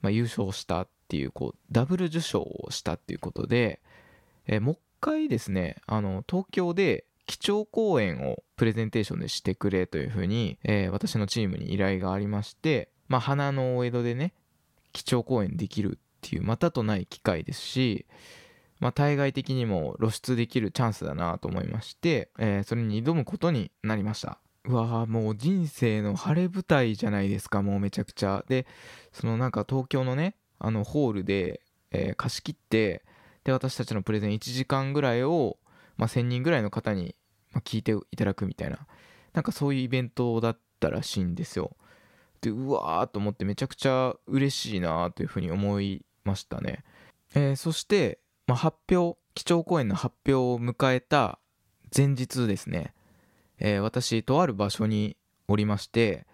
[0.00, 3.82] ま、優勝したっていうこうダブル受賞をしたっていうことで
[4.46, 14.32] えもう一回ですねあの東京で基調講演をプレゼンテーションでしてくれというふうに、えー私のチームに依頼がありまして、まあ、花のお江戸でね
[14.92, 18.06] 基調講演できるっていうまたとない機会ですし、
[18.80, 24.38] まあ、対外的にも露出できるチャンスだなと思いまして、えーそれに挑むことになりました。
[24.66, 28.44] うわーもう人生の晴れ舞台じゃないですかもうめちゃくちゃ。
[28.48, 28.66] で
[29.12, 33.04] そのなんか東京のねあのホールで、えー貸し切って
[33.44, 35.58] で私たちのプレゼン1時間ぐらいを、
[35.96, 37.14] まあ、1000人ぐらいの方に、
[37.64, 38.80] 聞いていただくみたいな
[39.32, 41.76] なんかそういうイベントだったらしいんですよ。
[42.40, 46.84] でうわーと思ってめちゃくちゃ嬉しいなというふうに思いましたね、
[47.34, 51.38] えーそして、まあ、発表基調講演の発表を迎えた
[51.96, 52.92] 前日ですね、
[53.58, 56.26] えー私とある場所におりまして、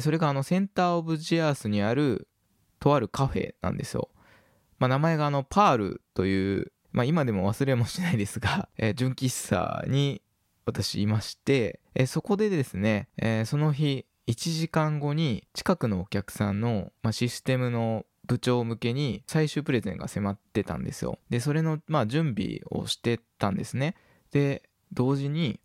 [0.00, 2.28] それがあのセンターオブジアースにある
[2.80, 4.08] とあるカフェなんですよ。
[4.78, 10.22] まあ、名前があのパールという、まあ、今でも忘れもしないですが、 えー純喫茶に
[10.64, 21.20] 私いまして、えーそこでですね、えーその日1時間後に近くのお客さんの、まあ、システムの部長向けに最終プレゼンが迫ってたんですよ。
[21.30, 23.94] でそれの、まあ、準備をしてたんですね。
[24.32, 25.60] で同時に、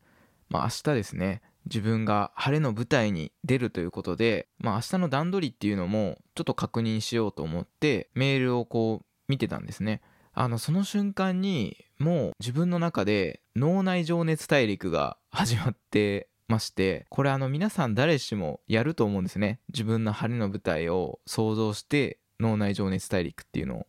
[0.49, 10.01] まあ、明日ですね自分が晴れの舞台に出るということで、まあ、明日の段取りっていうのもちょっと確認しようと思ってメールをこう見てたんですね。
[10.33, 19.59] あのその瞬間にもう自分の中で脳内情熱大陸が始まってましてこれあの皆さん誰しもやると思うんですね。
[19.69, 23.87] 自分の晴れの舞台を想像して脳内情熱大陸っていうのを。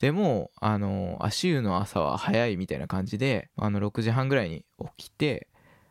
[0.00, 4.64] でもあの足湯の朝は早いみたいな感じであの6時半ぐらいに
[4.98, 5.48] 起きて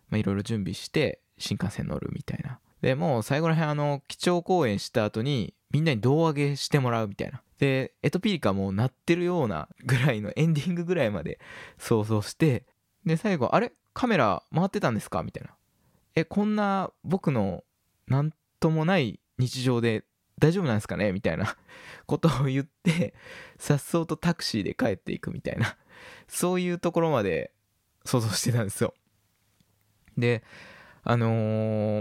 [0.09, 2.59] まあいろいろ準備して新幹線乗るみたいな。
[2.81, 7.41] でもう最後らへんあの基調講演した後にみんなに胴上げしてもらうみたいな。
[7.59, 11.39] でエトピリカも鳴ってるようなぐらいのエンディングぐらいまで
[11.77, 12.65] 想像して
[13.05, 13.71] で最後「あれ？
[13.93, 15.51] カメラ回ってたんですか?」みたいな
[16.15, 17.63] 「えこんな僕の
[18.07, 20.03] なんともない日常で
[20.39, 21.57] 大丈夫なんですかね?」みたいな。
[22.05, 23.13] ことを言って
[23.57, 25.77] さっそうとタクシーで帰っていくみたいな。
[26.27, 27.53] そういうところまで
[28.03, 28.93] 想像してたんですよ。
[30.17, 30.43] で
[31.03, 31.27] あの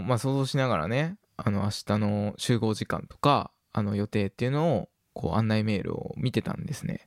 [0.01, 7.07] ーまあ想像しながらねあの明日の集合時間とかあの予定っていうのをこう案内メールを見てたんですね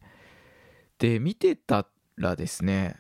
[1.00, 1.88] で見てた
[2.18, 2.98] らですね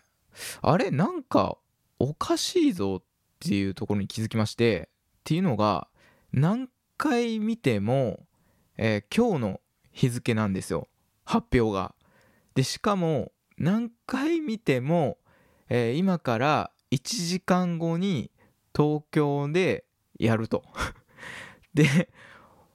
[0.62, 1.58] あれなんか
[2.00, 3.04] おかしいぞっ
[3.40, 4.92] ていうところに気づきましてっ
[5.24, 5.88] ていうのが
[6.32, 8.26] 何回見ても、
[8.78, 10.88] えー今日の日付なんですよ
[11.24, 11.96] 発表が。
[12.54, 15.18] でしかも何回見ても、
[15.70, 18.32] えー今から1時間後に
[18.76, 19.86] 東京で
[20.18, 20.64] やると。
[21.74, 22.10] で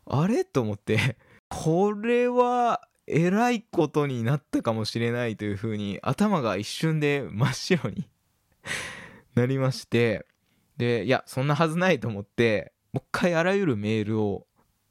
[0.04, 0.44] あれ？
[0.44, 1.16] と思って。
[1.48, 8.09] これはえらいことになったかもしれないというふうに頭が一瞬で真っ白に
[9.35, 10.26] なりまして。
[10.76, 14.46] でいやそんなはずないと思ってもう一回あらゆるメールを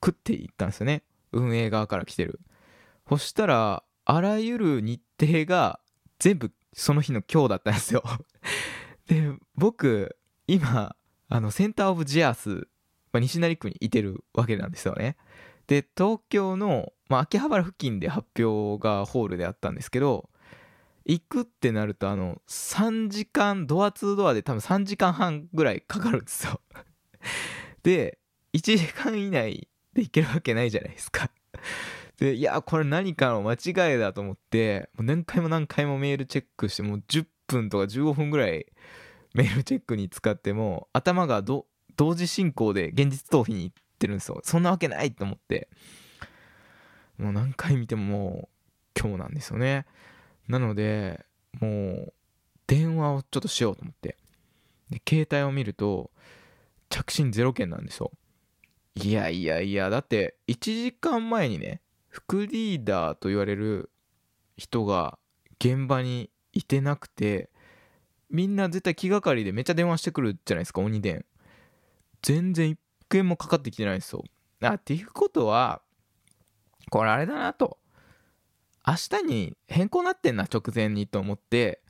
[0.05, 1.03] 食っていったんですよね。
[1.31, 2.39] 運営側から来てる。
[3.07, 5.79] そしたらあらゆる日程が
[6.19, 8.03] 全部その日の今日だったんですよ。
[9.09, 10.15] で僕
[10.47, 10.95] 今
[11.29, 12.67] あのセンターオブジアス、
[13.11, 15.17] まあ、西成区にいてるわけなんですよね。
[15.67, 20.29] で東京の、まあ、秋葉原付近で発表がホールであったんですけど
[21.05, 26.61] 行くってなるとあの3時間ドア2ドアで多分3時間半ぐらいかかるんですよ。
[27.81, 28.19] で
[28.53, 31.31] 1時間以内で行けるわけないじゃないですか。
[32.17, 38.65] でいやこれ何かの間違いだと思ってもう何回も何回もメールチェックしてもう10分とか15分ぐらい
[39.33, 41.65] メールチェックに使っても頭が同
[42.15, 44.39] 時進行で現実逃避に行ってるんですよ。
[44.43, 45.67] そんなわけないと思って。
[47.17, 48.49] もう何回見てもも
[48.95, 49.85] う今日なんですよね。
[50.47, 51.25] なので
[51.59, 52.13] もう
[52.65, 54.17] 電話をちょっとしようと思って。
[54.89, 56.11] で携帯を見ると
[56.89, 58.11] 着信0件なんですよ。
[58.95, 63.91] いやいやいやだって1時間前にね副リーダーと言われる
[64.57, 65.19] 人が
[65.59, 67.49] 現場にいてなくて
[68.29, 71.25] みんな絶対気がかりでめっちゃ電話してくるじゃないですか鬼電。
[72.21, 74.23] 全然一件もかかってきてないんですよ。
[74.61, 75.81] あっていうことは
[76.89, 77.77] これあれだなと。
[78.85, 81.81] 明日に変更なってんな直前にと思って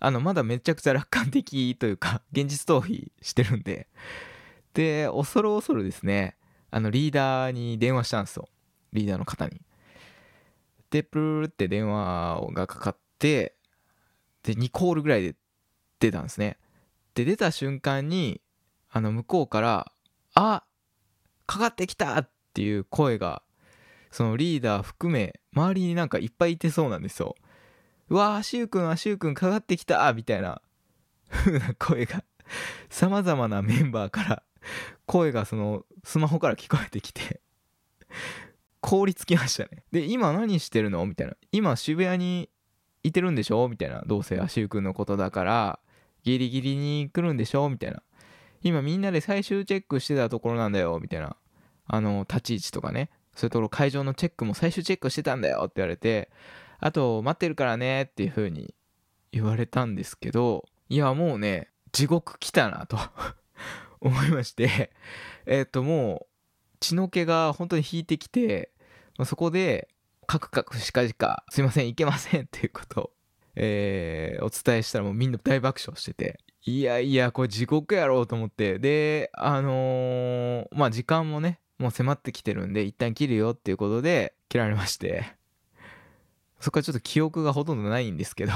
[0.00, 3.88] あのまだめちゃくちゃ楽観的というか現実逃避してるんで。
[4.74, 6.36] で恐る恐るですね
[6.70, 8.48] あのリーダーに電話したんですよ。
[8.92, 9.60] リーダーの方に。
[10.90, 13.57] でプルルって電話がかかって
[14.54, 15.36] で2コールぐらいで
[16.00, 16.58] 出たんですね
[17.14, 18.40] で出た瞬間に
[18.90, 19.92] あの向こうから
[20.34, 20.64] 「あ
[21.46, 23.42] かかってきた!」っていう声が
[24.10, 27.34] そのリーダー含め周りになんかいっぱいいてそうなんですよ
[28.10, 30.62] うわー、シュウくん、あ、シュウくんかかってきたみたいな
[31.28, 32.24] 風な声が、
[32.88, 34.42] 様々なメンバーから、
[35.06, 37.40] 声がそのスマホから聞こえてきて、
[38.80, 39.84] 凍りつきましたね。
[39.92, 41.04] で、今何してるの？
[41.04, 41.34] みたいな。
[41.52, 42.48] 今渋谷に
[43.02, 43.68] いてるんでしょ？
[43.68, 44.02] みたいな。
[44.06, 45.78] どうせアシュウくんのことだから、
[46.24, 47.68] ギリギリに来るんでしょ？
[47.68, 48.02] みたいな。
[48.62, 50.98] 今みんなで最終チェックしてたところなんだよ。
[51.00, 51.36] みたいな。
[51.86, 53.10] あの、立ち位置とかね。
[53.34, 56.28] そういうところ会場のチェックも最終チェックしてたんだよって言われて、
[56.80, 58.74] あと待ってるからねっていう風に
[59.30, 62.98] 言われたんですけど、いやもうね、地獄来たなと
[64.00, 64.90] 思いまして、
[65.46, 68.72] えっ、ともう血の気が本当に引いてきて、
[69.16, 69.88] まあそこで
[70.28, 73.10] カクカクしかじかすいませんいけませんっていうことを、
[73.56, 78.78] えーお伝えしたらもうみんな大爆笑してていやいやこれ地獄やろうと思って。
[78.78, 85.34] であのーまあ時間もねもう迫ってきてるんで一旦切るよっていうことで切られまして。
[86.60, 88.52] そこからちょっと記憶がほとんどないんですけど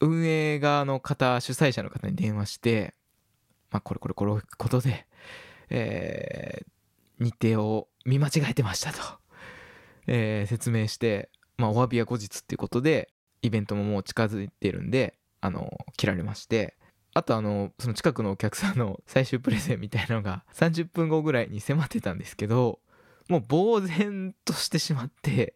[0.00, 2.94] 運営側の方主催者の方に電話して
[3.70, 5.06] まあこれこれこれことで
[5.70, 8.98] えー日程を見間違えてましたと、
[10.06, 16.76] えー説明してまあお詫びは後日っていうことでイベントももう近づいてるんであの切られまして
[17.14, 22.80] あとあのその近くのお客さんの 最終プレゼンみたいなのが30分後ぐらいに迫ってたんですけど
[23.28, 25.54] もう呆然としてしまって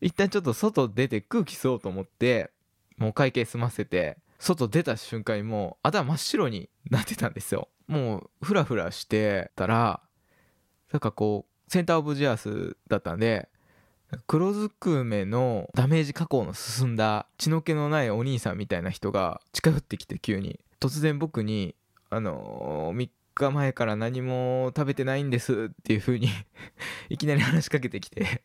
[0.00, 2.50] 一旦ちょっと外出て空気吸おうと思って
[2.96, 7.68] もう会計済ませて外出た瞬間にもう頭真っ白になってたんですよ。
[7.88, 10.00] もうフラフラしてたら
[10.92, 13.48] なんかこうセンターオブジアスだったんで
[14.26, 20.60] 黒ずくめのダメージ加工の進んだ血の気のないお兄さんみたいな人が近寄ってきて急に。
[20.80, 21.74] 突然僕に
[22.08, 26.28] 「あのー、3日前から何も食べてないんです」っていう風に
[27.10, 28.42] いきなり話しかけてきて。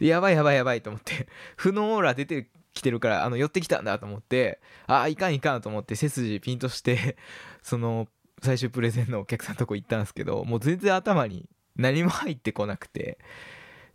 [0.00, 1.28] やばいやばいやばいと思って。
[1.56, 4.60] 負のオーラ出てきてるからあの寄ってきたんだと思って。
[4.86, 7.16] ああいかんいかんと思って背筋ピンとして
[7.62, 8.08] その
[8.42, 13.18] 最終プレゼンのお客さんのとこ行ったんですけどもう全然頭に何も入ってこなくて。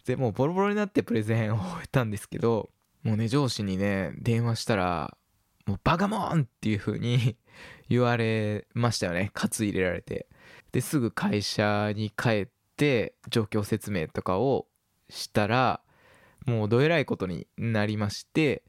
[0.06, 2.70] でもうボロボロになってプレゼンを終えたんですけど
[3.04, 5.18] もうね上司にね電話したら
[5.66, 7.36] もうバカモンっていう風に
[7.89, 9.32] 言われましたよね。
[9.34, 10.28] 喝入れられて。
[10.72, 12.47] ですぐ会社に帰っ
[12.78, 14.68] て状況説明とかを
[15.10, 15.82] したら
[16.45, 18.64] もうどえらいことになりまして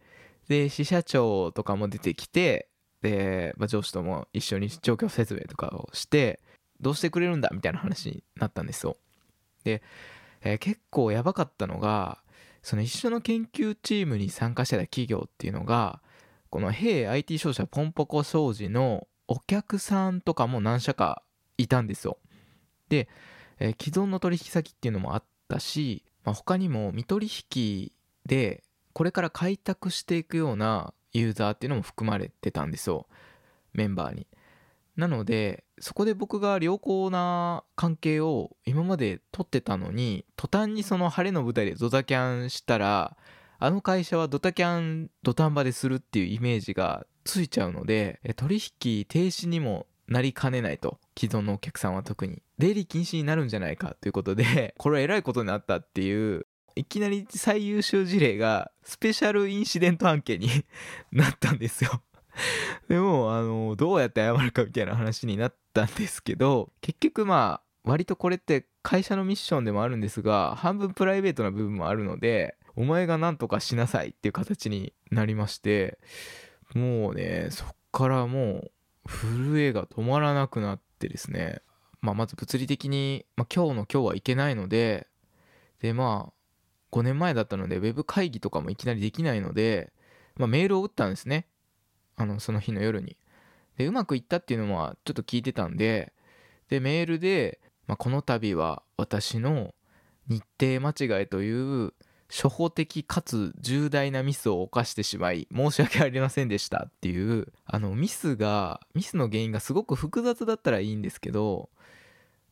[0.49, 2.68] で支社長とかも出てきて
[3.03, 6.41] で、まあ、上司とも一緒に状況説明とかをして
[6.80, 8.97] どうしてくれるんだみたいな話になったんですよ。
[9.64, 9.83] で、
[10.43, 12.18] えー結構やばかったのが
[12.62, 16.01] その一緒の研究チームに参加してた企業っていうのが
[16.51, 21.22] この「ヘイ IT 商社ポンポコ商事」のお客さんとかも何社か
[21.59, 22.18] いたんですよ。
[22.88, 23.09] で、
[23.59, 27.93] えー既存の取引先っていうのもあったし、まあ、他にも未取引
[28.26, 28.62] で
[28.93, 33.07] これから開拓していくようなユーザーっていうのも含まれてたんですよ。
[33.72, 34.26] メンバーに。
[34.97, 43.16] なのでそこで僕が良好な関係を今まで取ってたのに途端にその晴れの舞台でドタキャンしたら
[43.59, 52.43] あの会社はドタキャン土壇場でするっていうイメージがついちゃうので取引停止にもなりかねないと既存のお客さんは特に。
[52.59, 60.49] 出入り禁止になるんじゃないかということで これはえらいことになったっていういきなり最優秀事例がスペシャルインシデント案件に
[61.11, 62.03] なったんですよ。
[62.89, 75.99] でもあのどうやって謝るかみたいな話になったんですけど結局まあ割とこれって会社のミッションでもあるんですが半分プライベートな部分もあるのでお前が何とかしなさいっていう形になりまして
[76.75, 78.70] もうねそっからもう
[79.09, 81.61] 震えが止まらなくなってですね、
[82.01, 85.09] まあ、まず物理的に、まあ、今日の今日はいけないので
[85.81, 86.33] でまあ
[86.93, 89.93] 5年前だったのでウェブ会議とかもいきなりできないので、
[90.37, 91.47] まあ、メールを打ったんですね。
[92.16, 93.16] あのその日の夜に。
[93.77, 96.12] でうまくいったっていうのはちょっと聞いてたんで
[96.68, 99.75] でメールで、まあ、この度は私の
[100.29, 101.95] 日程間違いという
[102.31, 111.68] 初歩的かつ重大なミスを犯してしまい申し訳ありませんでしたっていうあのミスがミスの原因がすごく複雑だったらいいんですけど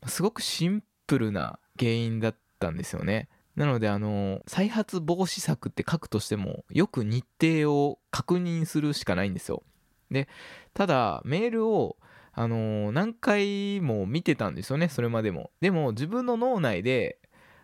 [0.06, 3.28] すごくシンプルな原因だったんですよね。
[3.56, 9.62] なのであの再発防止策って書くとしてもよく日程を確認するしかないんですよ。
[10.10, 10.28] で
[10.74, 11.96] ただメールを
[12.32, 15.50] あの何回も見てたんですよねそれまでも。
[15.60, 17.18] でも自分の脳内で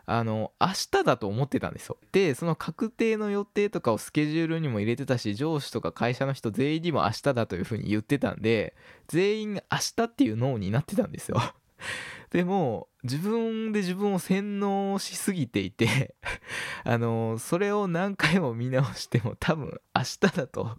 [0.08, 1.98] あの明日だと思ってたんですよ。
[2.12, 8.74] でその確定の予定とかをスケジュールにも入れてたし上司とか会社の人全員にも明日だというふうに言ってたんで
[9.08, 9.60] 全員明
[9.96, 11.40] 日っていう脳になってたんですよ。
[12.36, 16.14] でも自分で自分を洗脳しすぎていて
[16.84, 20.76] あのそれを何回も見直しても多分明日だと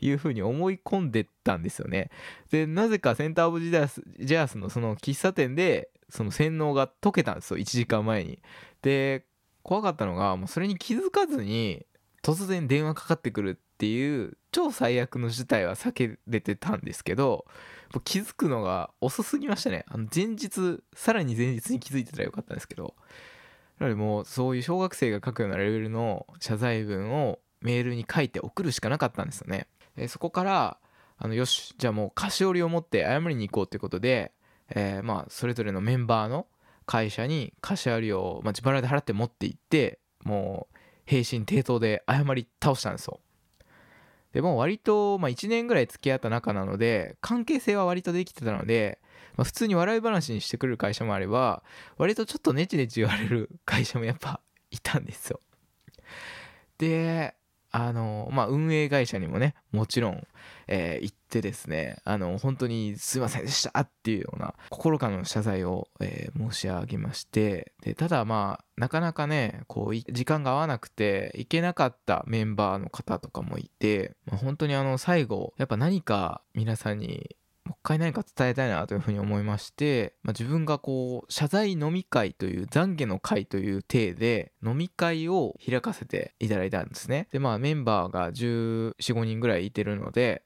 [0.00, 2.12] いうふうに思い込んでたんですよね。
[2.52, 8.40] でなぜかセンターオブジャースジャースのその喫茶店でその洗脳が解けたんですよ1時間前に。
[8.82, 9.26] で
[9.64, 11.84] 怖かったのがもうそれに気づかずに
[12.22, 17.44] 突然電話かかってくるっていう超最悪の事態は避けれてたんですけど
[17.92, 19.84] もう気づくのが遅すぎましたね。
[19.88, 22.94] あの前日さらに前日に気づいてたらよかったんですけど
[23.78, 29.66] なのでもうそういう小学生が書くようなレベルの謝罪文をメールに書いて送るしかなかったんですよね。
[29.96, 30.78] えそこから
[31.18, 34.32] あのよしじゃあもう菓子折りを持って謝りに行こうということで、
[34.70, 36.46] えーまあそれぞれのメンバーの
[36.86, 43.20] 会社に菓子折りを、まあ、自腹で払って持って行ってもう平身低頭で謝り倒したんですよ。
[44.32, 48.98] でも割と、まあ、1年ぐらい付き合った仲なので関係性は割とできてたので、
[49.36, 51.62] まあ、普通に笑い話にしてくれる会社もあれば
[51.98, 55.40] 割とちょっとネチネチ言われる 会社もやっぱいたんですよ。
[56.78, 57.34] で
[57.70, 60.26] あのまあ運営会社にもねもちろん、
[60.66, 87.28] えー行ってですねあの本当にすいませんでしたっていうような心からの謝罪を、えー申し上げましてでただまあなかなかねこう時間が合わなくて行けなかったメンバーの方とかもいて、まあ、本当にあの最後やっぱ何か皆さんにもう一回何か伝えたいなというふうに思いまして、まあ、自分がこう謝罪飲み会という懺悔の会という体で飲み会を開かせていただいたんですね。
[87.30, 90.42] でまあメンバーが1415人ぐらいいてるので、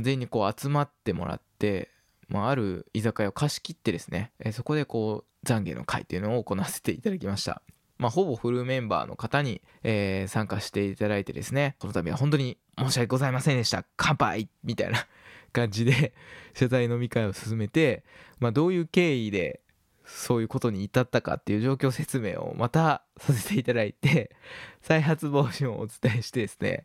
[0.00, 1.90] 全員にこう集まってもらって、
[2.28, 7.62] まあ、ある居酒屋を貸し切ってですね、えそこでこう懺悔の会というのを行わせていただきました。
[7.98, 13.84] まあ、ほぼフルメンバーの方に、えー参加していただいてですねこの度は本当に申し訳ございませんでした。
[13.96, 15.06] 乾杯みたいな
[15.52, 16.14] 感じで
[16.54, 18.04] 謝罪飲み会を進めて、
[18.40, 19.60] まあ、どういう経緯で
[20.04, 24.34] そういうことに至ったかっていう状況説明をまたさせていただいて
[24.80, 26.84] 再発防止をお伝えしてですね。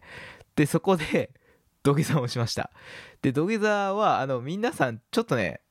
[0.56, 1.32] でそこで
[1.88, 2.70] 土下座をしました。
[3.22, 5.62] で土下座はあの皆さんちょっとね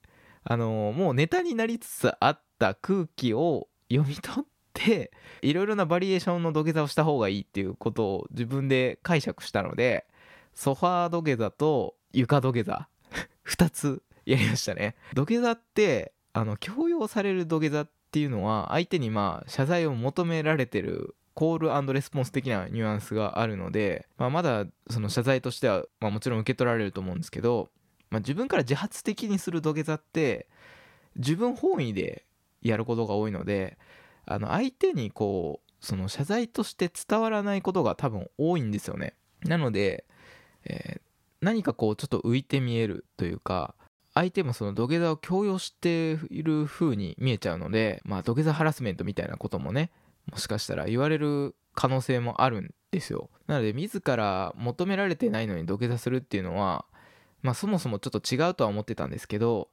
[0.45, 5.11] あのもうネタになりつつあった空気を読み取って
[5.43, 10.07] いろいろなバリエーションの土下座をした方がいいっていうことを自分で解釈したので
[10.55, 12.89] ソファー土下座と床土下座
[13.47, 14.97] 2つやりましたね。
[15.12, 27.68] 土下座ってあの強要される土下座っていうのは相手にまあ謝罪を求められてるコールレスポンス的なニュアンスがあるので、まあ、まだその謝罪としては、まあ、もちろん受け取られると思うんですけど、
[28.09, 30.49] まあ、自分から自発的にする土下座って
[31.14, 32.24] 自分本位で
[32.62, 33.76] やることが多いので
[34.24, 39.12] あの相手にこうその謝罪として伝わらないことが多分多いんですよね。
[39.45, 40.07] なので、
[40.64, 41.01] えー、
[41.43, 43.74] 何かこうちょっと浮いて見えるというか
[44.14, 49.91] 相手もその土下座を強要している風に見えちゃうのでまあ土下座ハラスメントみたいなこともね
[50.31, 53.31] もしかしたら言われる可能性もあるんですよ。
[53.47, 56.85] なので自ら求められてないのに土下座するっていうのは
[57.43, 59.68] まあそもそもちょっと違うとは思ってたんですけど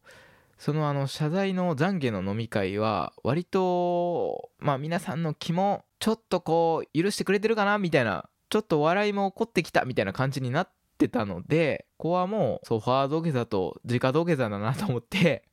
[0.60, 15.44] そのあの謝罪の懺悔の飲み会は割とまあ皆さんの気もちょっとこう許してくれてるかなみたいなちょっと笑いも起こってきたみたいな感じになってたのでここはもうソファー土下座と直土下座だなと思って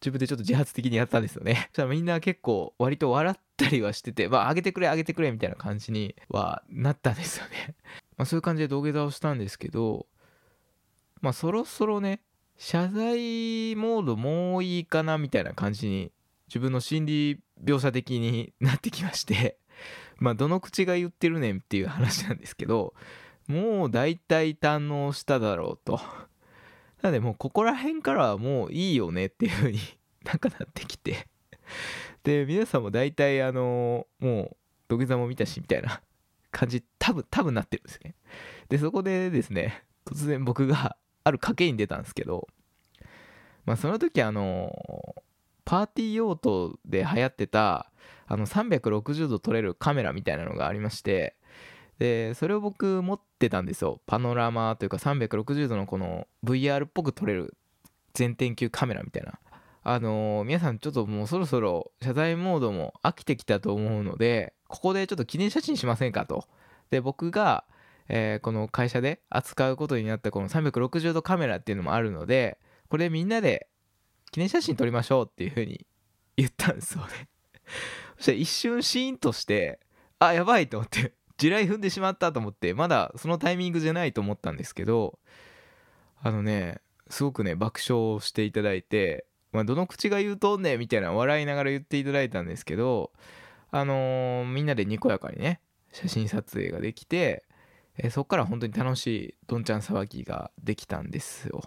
[0.00, 1.68] 自分でちょっと自発的にやったんですよね。
[1.70, 7.76] そしたらみんな結構割と笑ったりはしてて、まあ、上げてくれ、上げてくれみたいな感じにはなったんですよね。
[8.16, 10.06] まあ、そういう感じで土下座をしたんですけど、
[11.20, 12.20] まあ、そろそろね、
[12.58, 16.12] 謝罪モードもういいかなみたいな感じに
[16.48, 19.58] 自分の心理描写的になってきまして
[20.18, 22.94] まあどの口が言ってるねんっていう話なんですけど
[23.46, 26.00] もう大体堪能しただろうと
[27.02, 29.78] なのでもうここら辺からはもういいよねっていう風に
[30.24, 31.26] なんかなってきて。
[32.24, 34.56] で皆さんも大体あのもう
[34.88, 36.02] 土下座も見たしみたいな
[36.50, 38.14] 感じ多分多分なってるんですね。
[38.68, 42.48] でそこでですね突然僕が ある賭けに出たんですけど
[43.64, 45.14] まあその時あの
[45.64, 47.92] パーティー用途で流行ってた
[48.26, 51.36] あの360度撮れるカメラみたいなのがありまして
[51.98, 54.00] でそれを僕持ってたんですよ。
[54.06, 57.56] パノラマというか360度のこの VR っぽく撮れる
[58.14, 59.38] 全天球カメラみたいな。
[59.82, 66.46] あのー、皆さんちょっともうそろそろ謝罪モードも飽きてきたと思うのでここでちょっと記念写真しませんかと。
[66.90, 67.64] で僕が、
[68.08, 73.68] えー、この会社で扱うことになったこの360度カメラっていうのもあるのでこれみんなで
[74.30, 75.86] 記念写真撮りましょうっていう風に
[76.36, 77.28] 言ったんですよね。
[78.16, 79.80] そしたら一瞬シーンとして
[80.18, 81.17] あやばいと思って。
[81.38, 85.18] 地雷踏んでしまったと思ってまだそのタイミングじゃないと思ったんですけど
[86.20, 93.12] あのねすごくね爆笑していただいて、まあ、どの口が言うとんねんみたいな笑いながら言っていただいたんですけど
[93.70, 95.60] あのー、みんなでにこやかにね
[95.92, 97.44] 写真撮影ができて、
[97.96, 101.62] えー、そっから本当に楽しいどんちゃん騒ぎができたんですよ。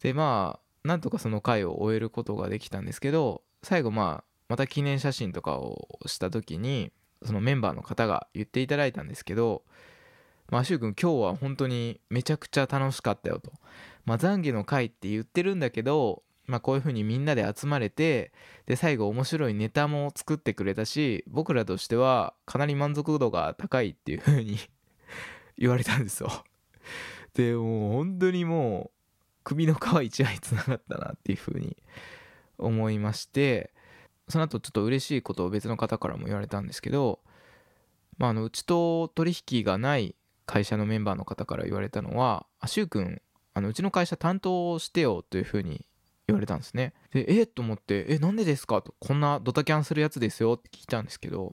[0.00, 6.92] でまあなんとかその回を終えることができたんですけど最後まあまた記念写真とかをした時に
[7.24, 9.62] そのメンバーの方が言っていただいたんですけど、
[10.50, 13.52] まあ、シュウ君今日は本当にめちゃくちゃ楽しかったよと。
[14.04, 18.32] まあ、懺悔の会って言ってるんだけど、まあ、こういう風にみんなで集まれて
[18.66, 24.58] で最後面白いネタも作ってくれたし僕らとしてはかなり満足度が高いっていう風に
[25.56, 26.44] 言われたんですよ。
[27.34, 28.98] でもう本当にもう
[29.44, 31.76] 首の皮一枚つながったなっていう風に
[32.58, 33.72] 思いまして
[34.30, 37.20] その後ちょっと嬉しいことを別の方からも言われたんですけど、
[38.18, 40.14] まあ、あのうちと取引がない
[40.46, 43.22] 会社のメンバーの方から言われたのは「あしゅうくん
[43.54, 45.86] あのうちの会社担当してよ」というふうに
[46.26, 46.92] 言われたんですね。
[47.12, 51.52] でえっと思って「えなんでですか?」と「こんなドタキャンするやつですよ」って聞いたんですけど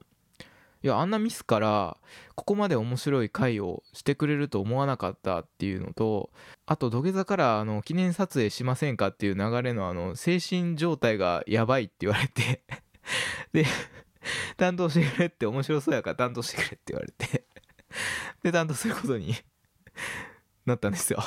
[0.82, 1.96] いやあんなミスから
[2.36, 6.30] ここまで面白い回をしてくれると思わなかったっていうのと
[6.66, 12.62] あと土下座からあの記念撮影しませんかっていう流れのあの精神状態がやばいって言われて
[13.52, 13.64] で
[14.56, 17.44] 担当してくれって面白そうやから担当してくれって言われて
[18.42, 19.34] で担当することに
[20.64, 21.22] なったんですよ。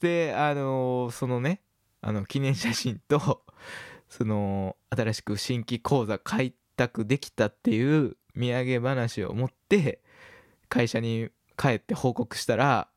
[0.00, 1.60] であの、そのね
[2.00, 3.44] あの記念写真と
[4.08, 10.00] その新しく新規講座開拓できたっていう土産話を持って
[10.68, 12.88] 会社に帰って報告したら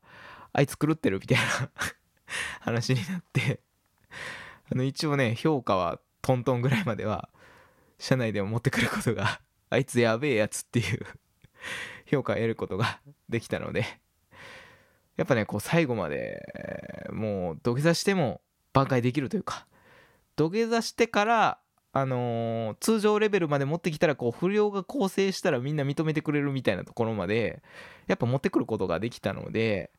[0.52, 1.70] あいつ狂ってるみたいな
[2.60, 3.60] 話になって。
[4.72, 7.28] あの一応ね評価はトントンぐらいまでは
[7.98, 11.06] 社内でも持ってくることがあいつやべえやつっていう
[12.06, 13.84] 評価を得ることができたので。
[15.16, 18.40] やっぱねこう最後までもう土下座しても
[18.72, 19.66] 挽回できるというか
[20.34, 21.58] 土下座してから
[21.96, 27.62] あのー、通常レベルまで持ってきたらこう不良が構成したらみんな認めてくれるみたいなところまで
[28.08, 29.92] やっぱ持ってくることができたので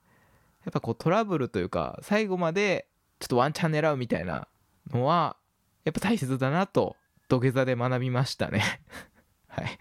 [0.65, 2.89] やっぱこうトラブルというか最後まで
[3.19, 4.49] ちょっとワンチャン狙うみたいな
[4.91, 5.37] のは
[5.85, 6.97] やっぱ大切だなと
[7.29, 8.61] 土下座で学びましたね。
[9.47, 9.79] はい。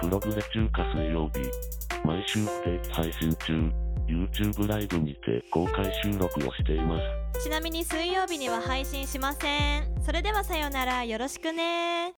[0.00, 1.73] ブログで中華水曜日。
[2.04, 3.72] 毎週不定期配信中。
[4.06, 6.98] YouTube ライブにて公開収録をしていま
[7.32, 7.42] す。
[7.42, 10.02] ちなみに水曜日には配信しません。
[10.02, 11.04] それではさようなら。
[11.04, 12.12] よろしくね。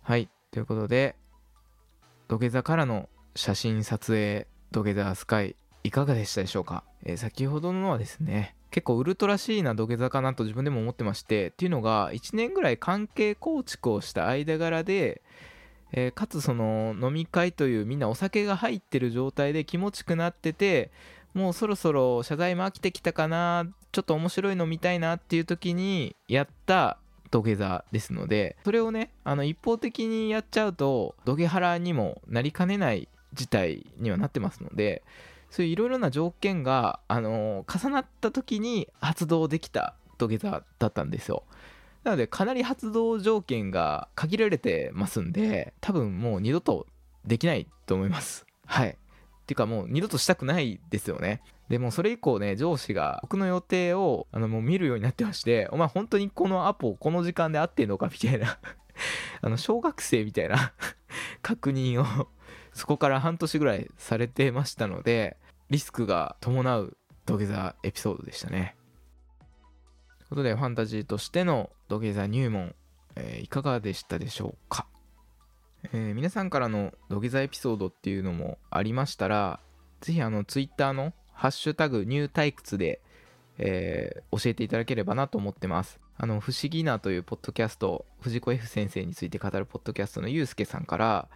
[0.00, 0.30] はい。
[0.50, 1.14] ということで
[2.26, 15.22] 土下座からの写真撮影土下座スカイいかがでしたでしょうか、えー先ほどのはですね結構ウルトラシーな土下座かなと自分でも思ってましてっていうのが1年ぐらい関係構築をした間柄で、
[15.96, 20.90] えーかつその飲み会というみんなお酒が入ってる状態で気持ちくなってて
[21.32, 26.98] もうそろそろ謝罪も飽きてきたかなちょっと面白いの見たいなっていう時にやった
[27.30, 35.02] 土下座ですのでそれをねあの一方的にやっちゃうと土下腹にもなりかねない事態にはなってますので
[35.54, 41.44] そういういろいろな条件が、あの重なった時に発動できた土下座だったんですよ。
[42.04, 46.86] なのでかなり発動条件が限られてますんで多分もう二度と
[47.24, 48.46] できないと思います。
[48.66, 48.90] はい。
[48.90, 48.92] っ
[49.46, 51.42] ていうかもう二度としたくないですよね。
[51.68, 58.58] でもそれ以降ね上司が僕の予定をあのもう見るようになってましてお前本当にこのアポこの時間で合ってんのかみたいな。
[59.40, 60.72] あの小学生みたいな
[61.42, 62.28] 確認を
[62.72, 65.36] そこから半年ぐらいされてましたので
[65.70, 66.96] リスクが伴う
[67.26, 68.76] 土下座エピソードでしたね。
[70.34, 72.74] ことでファンタジーとしての土下座入門、
[73.14, 74.88] えーいかがでしたでしょうか、
[75.92, 79.60] えー皆さんからの土下座エピソードっていうのもありましたら
[80.00, 83.00] ぜひあのツイッターのハッシュタグニュー退屈で、
[83.58, 86.00] えー教えていただければなと思ってます。
[86.16, 91.28] あの、不思議なというポッドキャスト、藤子 F 先生について語るポッドキャストのゆうすけさんから、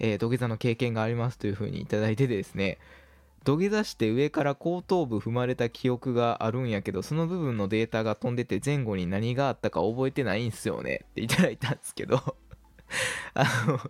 [0.00, 2.78] えー土下座の経験がありますというふうにいただいてですね、
[3.44, 12.36] 土下座して上から後頭部踏まれた記憶があるんやけど、その部分のデータが飛んでて前後に何があったか覚えてないんすよねっていただいたんですけど、
[13.34, 13.80] あの、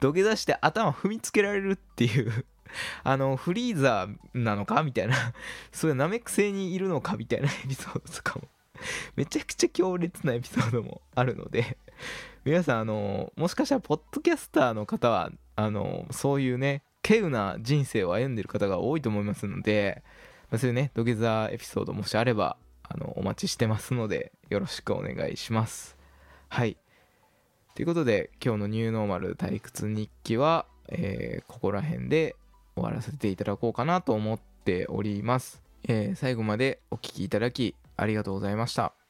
[0.00, 2.46] 土下座して頭踏みつけられるっていう
[3.04, 4.82] あの、フリーザーなのか？
[4.82, 5.14] みたいな、
[5.72, 7.16] そういうナメック星にいるのか？
[7.16, 8.48] みたいなエピソードとかも、
[9.14, 11.78] めちゃくちゃ強烈なエピソードもあるので、
[12.44, 20.02] 皆さん、あの、もしかしたら、ポッドキャスターの方は、あの、そういうね、稀有な人生を歩んでる方が多いと思いますので、
[20.50, 25.96] まあそういうね、土下座エピソードもしあれば、あの、お待ちしてますので、よろしくお願いします。
[26.48, 26.76] はい。
[27.74, 32.36] ということで、今日のニューノーマル退屈日記は、えーここら辺で
[32.74, 35.62] 終わらせていただこうかなと思っております。
[35.84, 39.05] えー最後までお聴きいただきありがとうございました。